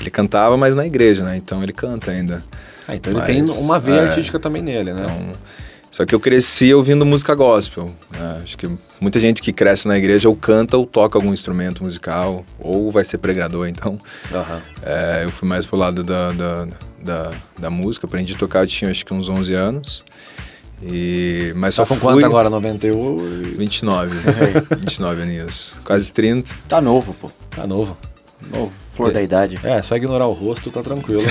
[0.00, 1.36] Ele cantava, mas na igreja, né?
[1.36, 2.42] Então ele canta ainda.
[2.90, 5.02] Ah, então ele Mas, tem uma veia é, artística também nele, né?
[5.04, 5.32] Então,
[5.92, 7.86] só que eu cresci ouvindo música gospel.
[8.16, 8.40] né?
[8.42, 8.68] Acho que
[9.00, 13.04] muita gente que cresce na igreja ou canta ou toca algum instrumento musical, ou vai
[13.04, 13.68] ser pregador.
[13.68, 13.96] Então,
[14.32, 14.60] Aham.
[14.82, 16.68] é, eu fui mais pro lado da, da,
[17.00, 18.06] da, da música.
[18.08, 20.04] Aprendi a tocar, eu tinha acho que uns 11 anos.
[20.82, 22.12] E, mas Só só com fui...
[22.14, 22.50] quanto agora?
[22.50, 23.16] 91?
[23.56, 24.16] 29.
[24.80, 25.80] 29 aninhos.
[25.84, 26.52] Quase 30.
[26.68, 27.30] Tá novo, pô.
[27.50, 27.96] Tá novo.
[28.52, 29.58] Novo, flor da idade.
[29.64, 31.22] É, só ignorar o rosto, tá tranquilo.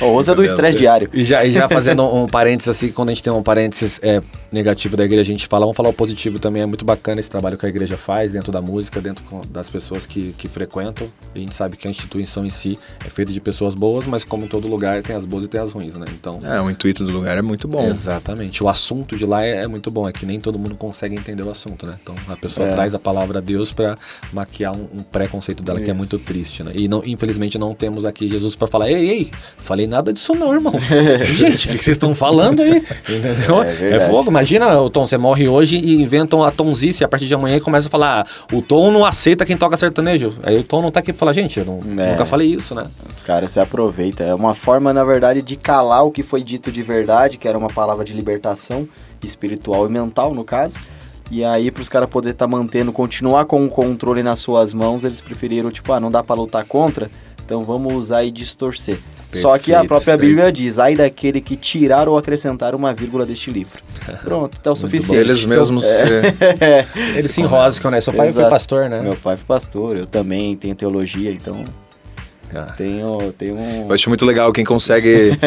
[0.00, 1.08] O rosto é do estresse diário.
[1.12, 4.20] E já, e já fazendo um, parênteses assim, quando a gente tem um parênteses é,
[4.50, 6.62] negativo da igreja, a gente fala, vamos falar o positivo também.
[6.62, 10.06] É muito bacana esse trabalho que a igreja faz dentro da música, dentro das pessoas
[10.06, 11.08] que, que frequentam.
[11.34, 14.44] A gente sabe que a instituição em si é feita de pessoas boas, mas como
[14.44, 16.06] em todo lugar tem as boas e tem as ruins, né?
[16.10, 16.40] Então.
[16.42, 17.84] É, o intuito do lugar é muito bom.
[17.86, 18.62] Exatamente.
[18.62, 21.42] O assunto de lá é, é muito bom, é que nem todo mundo consegue entender
[21.42, 21.94] o assunto, né?
[22.02, 22.72] Então a pessoa É.
[22.72, 23.96] traz a palavra Deus pra
[24.32, 26.72] maquiar um, um preconceito dela que é muito triste, né?
[26.74, 30.52] E não, infelizmente não temos aqui Jesus pra falar, ei, ei, falei nada disso não,
[30.52, 30.74] irmão.
[31.24, 32.82] Gente, o que vocês estão falando aí?
[33.08, 33.62] Entendeu?
[33.62, 34.30] É É, fogo.
[34.30, 37.60] Imagina, o Tom, você morre hoje e inventam a tonzice a partir de amanhã e
[37.60, 40.34] começa a falar, ah, o Tom não aceita quem toca sertanejo.
[40.42, 42.10] Aí o Tom não tá aqui pra falar, gente, eu não- É.
[42.12, 42.84] nunca falei isso, né?
[43.08, 44.26] Os caras se aproveitam.
[44.26, 47.56] É uma forma, na verdade, de calar o que foi dito de verdade, que era
[47.58, 48.88] uma palavra de libertação
[49.22, 50.76] espiritual e mental, no caso.
[51.30, 55.20] E aí, pros caras poderem estar mantendo, continuar com o controle nas suas mãos, eles
[55.20, 57.10] preferiram, tipo, ah, não dá pra lutar contra,
[57.44, 58.98] então vamos usar e distorcer.
[59.32, 60.28] Só que a Perfeito, própria perfeito.
[60.36, 63.80] Bíblia diz, ai daquele que tirar ou acrescentar uma vírgula deste livro.
[64.20, 65.18] Pronto, tá o suficiente.
[65.18, 65.86] Eles Seu- mesmos
[66.60, 66.82] É.
[66.84, 66.98] se...
[67.16, 67.98] Eles se enroscam, né?
[68.02, 68.50] Seu pai foi Exato.
[68.50, 69.00] pastor, né?
[69.00, 71.64] Meu pai foi pastor, eu também tenho teologia, então
[72.54, 72.66] Ah.
[72.76, 73.86] tenho, tenho um...
[73.88, 75.38] Eu acho muito legal quem consegue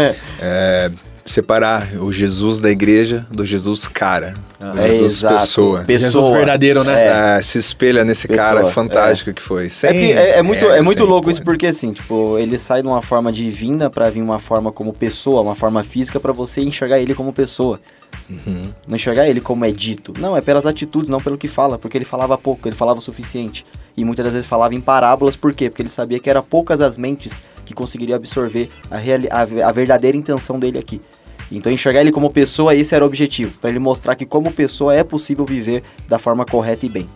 [0.42, 0.92] é,
[1.26, 5.34] separar o Jesus da igreja do Jesus cara, do É, Jesus exato.
[5.40, 5.84] pessoa.
[5.84, 6.12] Pessoa.
[6.12, 7.02] Jesus verdadeiro, né?
[7.02, 7.40] É.
[7.40, 9.66] É, se espelha nesse Pessoa, cara fantástico que foi.
[9.66, 12.84] É, Sem que é, é muito, é muito louco isso porque assim, tipo, ele sai
[12.84, 16.62] de uma forma divina pra vir uma forma como pessoa, uma forma física pra você
[16.62, 17.80] enxergar ele como pessoa.
[18.30, 18.64] Uhum.
[18.88, 20.14] Não enxergar ele como é dito.
[20.20, 23.02] Não, é pelas atitudes, não pelo que fala, porque ele falava pouco, ele falava o
[23.02, 23.66] suficiente.
[23.98, 25.70] E muitas das vezes falava em parábolas, por quê?
[25.70, 30.16] Porque ele sabia que era poucas as mentes que conseguiriam absorver a, a, a verdadeira
[30.18, 31.02] intenção dele aqui.
[31.52, 34.96] Então enxergar ele como pessoa, esse era o objetivo, Pra ele mostrar que como pessoa
[34.96, 37.10] é possível viver da forma correta e bem.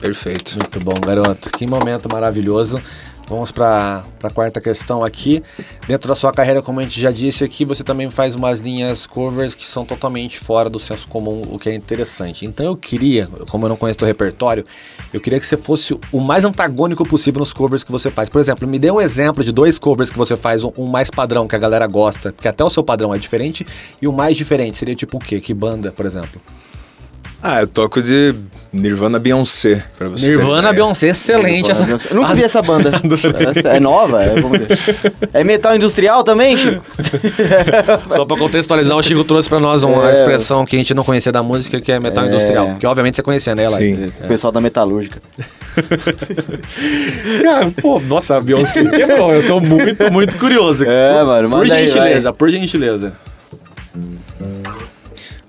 [0.00, 0.58] Perfeito.
[0.58, 1.50] Muito bom, garoto.
[1.50, 2.78] Que momento maravilhoso.
[3.26, 5.42] Vamos para a quarta questão aqui.
[5.88, 9.06] Dentro da sua carreira, como a gente já disse aqui, você também faz umas linhas
[9.06, 12.44] covers que são totalmente fora do senso comum, o que é interessante.
[12.44, 14.66] Então eu queria, como eu não conheço o repertório,
[15.12, 18.28] eu queria que você fosse o mais antagônico possível nos covers que você faz.
[18.28, 21.10] Por exemplo, me dê um exemplo de dois covers que você faz, um, um mais
[21.10, 23.66] padrão, que a galera gosta, que até o seu padrão é diferente,
[24.02, 25.40] e o mais diferente seria tipo o quê?
[25.40, 26.40] Que banda, por exemplo?
[27.42, 28.34] Ah, eu toco de
[28.74, 30.28] Nirvana Beyoncé, pra você.
[30.28, 30.72] Nirvana.
[30.72, 31.70] Beyoncé, excelente.
[31.70, 32.90] essa- Eu nunca vi essa banda.
[33.56, 34.22] Essa é nova?
[34.22, 34.78] É, vamos ver.
[35.32, 36.82] É metal industrial também, Chico?
[38.10, 40.12] Só pra contextualizar, o Chico trouxe pra nós uma É.
[40.14, 42.28] expressão que a gente não conhecia da música, que é metal É.
[42.28, 42.76] industrial.
[42.78, 43.66] Que obviamente você conhecia, né?
[43.68, 44.04] Sim.
[44.06, 45.20] Esse pessoal da metalúrgica.
[47.42, 49.32] Cara, pô, nossa, a Beyoncé quebrou.
[49.32, 50.84] Eu tô muito, muito curioso.
[50.86, 53.12] É, por, mano, Por manda aí, gentileza, por gentileza.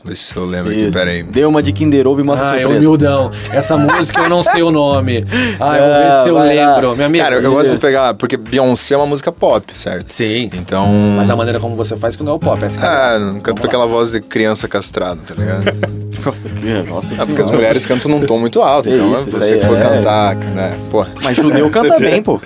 [0.05, 0.97] Vê se eu lembro aqui, Isso.
[0.97, 1.23] peraí.
[1.23, 2.77] Deu uma de Kinder Ovo e mostra Ah, é surpresa.
[2.77, 3.31] humildão.
[3.51, 5.25] Essa música eu não sei o nome.
[5.59, 6.43] Ah, eu vou ver Ah, se eu lá.
[6.43, 6.93] lembro.
[6.95, 7.23] Minha amiga.
[7.23, 10.07] Cara, eu gosto de pegar, porque Beyoncé é uma música pop, certo?
[10.09, 10.49] Sim.
[10.53, 10.87] Então.
[11.17, 12.91] Mas a maneira como você faz que não é o pop, essa que é a
[13.15, 13.67] Ah, não Vamos canto com lá.
[13.67, 15.63] aquela voz de criança castrada, tá ligado?
[16.25, 19.25] Nossa, que- nossa Ah, porque as mulheres cantam num tom muito alto, Que então isso,
[19.25, 20.71] se você for é- cantar, né?
[20.89, 22.39] Pô, Mas judeu canta bem, pô.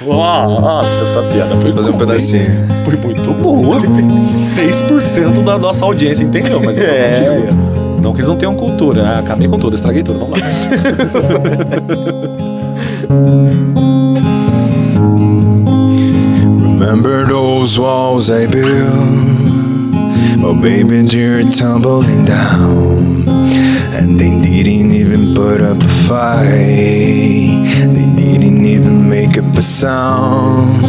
[0.00, 2.66] Nossa, essa piada foi fazer um pedacinho.
[2.84, 3.78] Foi muito boa.
[4.22, 7.56] 6% da nossa audiência entendeu, mas eu tô É, contigo.
[8.02, 9.02] Não que eles não tenham cultura.
[9.02, 10.18] Ah, acabei com tudo, estraguei tudo.
[10.18, 10.46] Vamos lá.
[16.78, 18.64] Remember those walls I built?
[20.42, 23.28] Oh, baby, you're tumbling down.
[23.92, 24.30] And they
[24.62, 26.46] didn't even put up a fight.
[26.46, 27.66] They
[28.14, 30.84] didn't even make up a sound.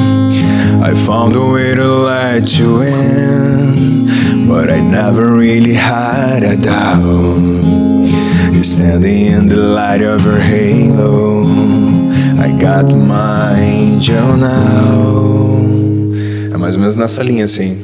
[0.83, 3.36] I found a way to let you in,
[4.57, 7.05] but I never really had a doubt.
[8.63, 11.45] Standing in the light of her halo.
[12.41, 15.61] I got my angel now.
[16.51, 17.77] É mais ou menos nessa linha assim.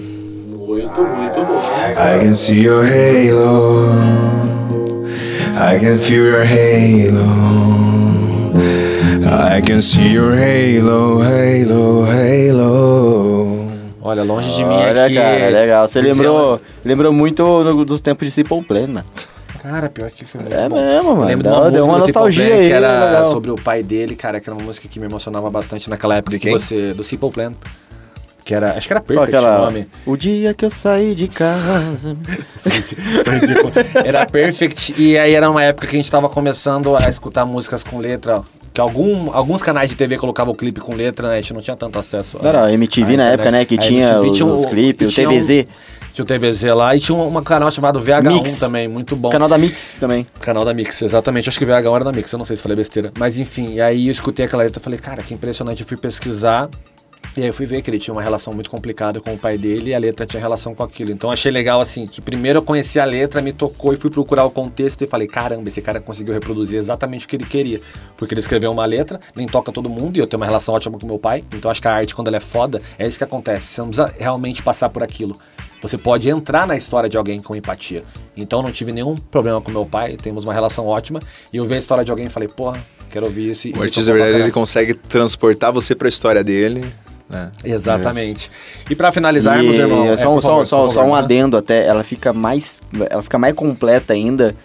[0.50, 1.62] Muito, muito bom.
[1.96, 3.86] I can see your halo.
[5.56, 7.30] I can feel your halo.
[9.56, 13.53] I can see your halo, halo, halo.
[14.06, 15.16] Olha, longe de mim Olha, aqui.
[15.16, 15.88] cara, legal.
[15.88, 19.06] Você lembrou, lembrou muito no- dos tempos de Simple Plan, mano.
[19.62, 20.76] Cara, pior que foi muito É bom.
[20.76, 21.24] mesmo, mano.
[21.26, 23.26] Lembro de Deu- uma deu música uma do Simple nostalgia Plan, aí, que era legal.
[23.26, 26.32] sobre o pai dele, cara, que era uma música que me emocionava bastante naquela época
[26.32, 26.60] De que quem?
[26.60, 26.94] você.
[26.94, 27.54] Do Simple Plan.
[28.44, 28.74] Que era.
[28.74, 29.58] Acho que era Qual Perfect o aquela...
[29.66, 29.88] nome.
[30.06, 32.18] O dia que eu saí de casa.
[34.04, 34.94] Era Perfect.
[34.98, 38.42] E aí era uma época que a gente tava começando a escutar músicas com letra.
[38.74, 41.36] Que algum, alguns canais de TV colocavam o clipe com letra, né?
[41.38, 42.40] A gente não tinha tanto acesso.
[42.42, 43.34] a- Era a MTV a na internet.
[43.34, 43.66] época, né?
[43.66, 45.68] Que tinha os, tinha os clipes, o tinha um- TVZ.
[46.14, 48.60] Tinha o TVZ lá e tinha um, um canal chamado VH1 Mix.
[48.60, 49.30] também, muito bom.
[49.30, 50.26] Canal da Mix também.
[50.40, 51.50] Canal da Mix, exatamente.
[51.50, 53.12] Acho que o VH1 era da Mix, eu não sei se falei besteira.
[53.18, 55.82] Mas enfim, e aí eu escutei aquela letra e falei, cara, que impressionante.
[55.82, 56.70] Eu fui pesquisar.
[57.36, 59.58] E aí eu fui ver que ele tinha uma relação muito complicada com o pai
[59.58, 61.12] dele e a letra tinha relação com aquilo.
[61.12, 64.46] Então achei legal assim, que primeiro eu conheci a letra, me tocou e fui procurar
[64.46, 67.82] o contexto e falei, caramba, esse cara conseguiu reproduzir exatamente o que ele queria.
[68.16, 71.00] Porque ele escreveu uma letra, nem toca todo mundo, e eu tenho uma relação ótima
[71.00, 71.44] com meu pai.
[71.54, 73.66] Então acho que a arte, quando ela é foda, é isso que acontece.
[73.66, 75.36] Você não precisa realmente passar por aquilo.
[75.82, 78.04] Você pode entrar na história de alguém com empatia.
[78.38, 81.20] Então não tive nenhum problema com meu pai, temos uma relação ótima.
[81.52, 82.80] E eu vi a história de alguém e falei, porra,
[83.14, 83.72] Quero ouvir esse.
[83.78, 86.84] O artista, na verdade, ele consegue transportar você pra história dele,
[87.34, 87.52] né?
[87.66, 88.50] Exatamente.
[88.90, 90.06] E pra finalizarmos, E irmão.
[90.08, 92.82] é, só, um- por só- favor, só- favor, um adendo até, ela fica mais.
[93.10, 94.56] Ela fica mais completa ainda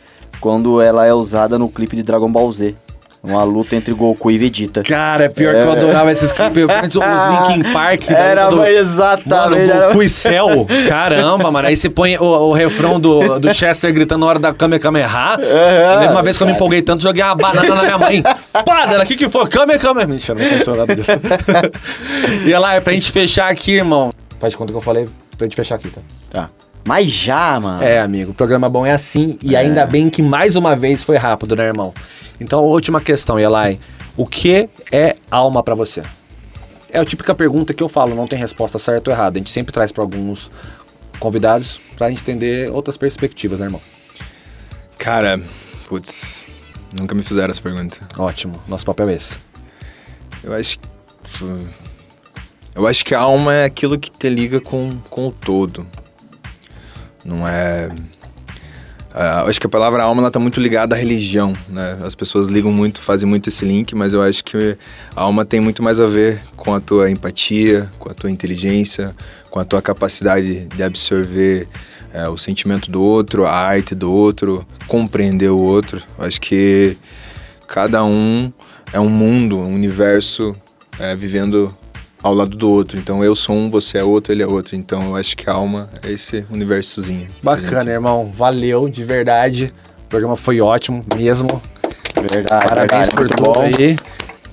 [0.41, 2.75] quando ela é usada no clipe de Dragon Ball Z.
[3.23, 4.83] Uma luta entre Goku e Vegeta.
[4.83, 6.65] Cara, é pior que eu adorava esses clipes.
[6.65, 8.11] Os Linkin Park.
[8.11, 9.29] Era do- exatamente.
[9.29, 10.67] Mano, era- Goku e Cell.
[10.89, 11.67] Caramba, mano.
[11.69, 15.37] Aí você põe o, o refrão do, do Chester gritando na hora da Kame Kameha.
[15.41, 18.23] Eu lembro uma vez que eu me empolguei tanto, joguei uma banana na minha mãe.
[18.65, 19.47] Pá, dela, o que que foi?
[19.49, 20.07] Kame Kameha.
[20.07, 21.11] Mentira, não pensou nada disso.
[22.47, 24.13] e lá, é pra gente fechar aqui, irmão.
[24.39, 26.01] Faz de conta que eu falei pra gente fechar aqui, tá?
[26.31, 26.51] Tá.
[26.89, 27.83] Mas já, mano.
[27.83, 31.19] É, amigo, o programa bom é assim e ainda bem que mais uma vez foi
[31.19, 31.93] rápido, né, irmão?
[32.41, 33.79] Então, última questão, Elai.
[34.17, 36.01] O que é alma pra você?
[36.91, 39.37] É a típica pergunta que eu falo, não tem resposta certa ou errada.
[39.37, 40.51] A gente sempre traz pra alguns
[41.21, 43.83] convidados pra gente entender outras perspectivas, né, irmão?
[44.97, 45.39] Cara,
[45.91, 46.47] putz,
[46.99, 47.99] nunca me fizeram essa pergunta.
[48.17, 49.37] Ótimo, nosso papel é esse.
[50.43, 50.89] Eu acho que.
[52.75, 55.87] Eu acho que a alma é aquilo que te liga com, com o todo.
[57.29, 57.91] Não é.
[59.15, 61.99] eu acho que a palavra alma ela tá muito ligada à religião, né?
[62.03, 64.79] As pessoas ligam muito, fazem muito esse link, mas eu acho que
[65.15, 69.15] a alma tem muito mais a ver com a tua empatia, com a tua inteligência,
[69.51, 71.69] com a tua capacidade de absorver
[72.15, 76.03] é, o sentimento do outro, a arte do outro, compreender o outro.
[76.19, 76.97] Eu acho que
[77.67, 78.51] cada um
[78.91, 80.57] é um mundo, um universo
[80.99, 81.77] é, vivendo
[82.23, 82.99] ao lado do outro.
[82.99, 84.77] Então eu sou um, você é outro, ele é outro.
[84.77, 87.27] Então eu acho que a alma é esse universozinho.
[87.43, 88.31] Bacana, gente- irmão.
[88.35, 89.73] Valeu, de verdade.
[90.07, 91.61] O programa foi ótimo mesmo.
[92.15, 92.67] Verdade.
[92.69, 93.61] Parabéns verdade, por tudo bom.
[93.61, 93.97] aí.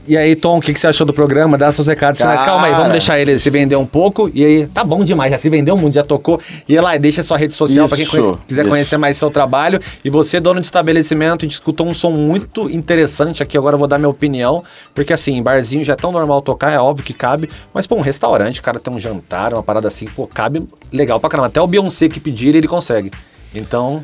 [0.07, 1.57] E aí, Tom, o que, que você achou do programa?
[1.57, 2.41] Dá seus recados finais.
[2.43, 4.29] Calma aí, vamos deixar ele se vender um pouco.
[4.33, 6.39] E aí, tá bom demais, já se vendeu muito, já tocou.
[6.69, 8.69] E lá, deixa sua rede social pra quem conhe- quiser isso.
[8.69, 9.79] conhecer mais seu trabalho.
[10.03, 13.57] E você, dono de estabelecimento, a gente escutou um som muito interessante aqui.
[13.57, 14.63] Agora eu vou dar minha opinião.
[14.93, 17.49] Porque assim, barzinho já é tão normal tocar, é óbvio que cabe.
[17.73, 21.19] Mas, pô, um restaurante, o cara tem um jantar, uma parada assim, pô, cabe legal
[21.19, 21.47] pra caramba.
[21.47, 23.09] Até o Beyoncé que pedir, ele consegue.
[23.53, 24.03] Então.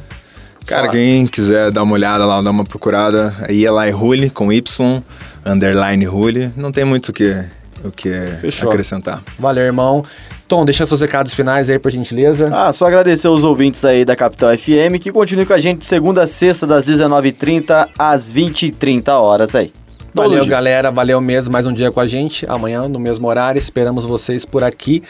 [0.65, 5.01] Cara, quem quiser dar uma olhada lá, dar uma procurada, é Eli Rule com Y,
[5.45, 6.51] underline Rule.
[6.55, 7.43] Não tem muito o que,
[7.83, 8.69] o que Fechou.
[8.69, 9.21] acrescentar.
[9.39, 10.03] Valeu, irmão.
[10.47, 12.49] Tom, deixa seus recados finais aí, por gentileza.
[12.53, 15.85] Ah, só agradecer os ouvintes aí da Capital FM que continuem com a gente de
[15.85, 19.71] segunda a sexta, das 19h30 às 20h30 horas aí.
[20.13, 20.51] Todo Valeu, dia.
[20.51, 20.91] galera.
[20.91, 21.53] Valeu mesmo.
[21.53, 22.45] Mais um dia com a gente.
[22.49, 23.57] Amanhã, no mesmo horário.
[23.57, 25.01] Esperamos vocês por aqui.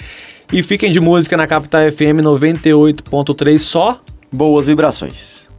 [0.54, 4.00] E fiquem de música na Capital FM 98.3 só.
[4.32, 5.51] Boas vibrações.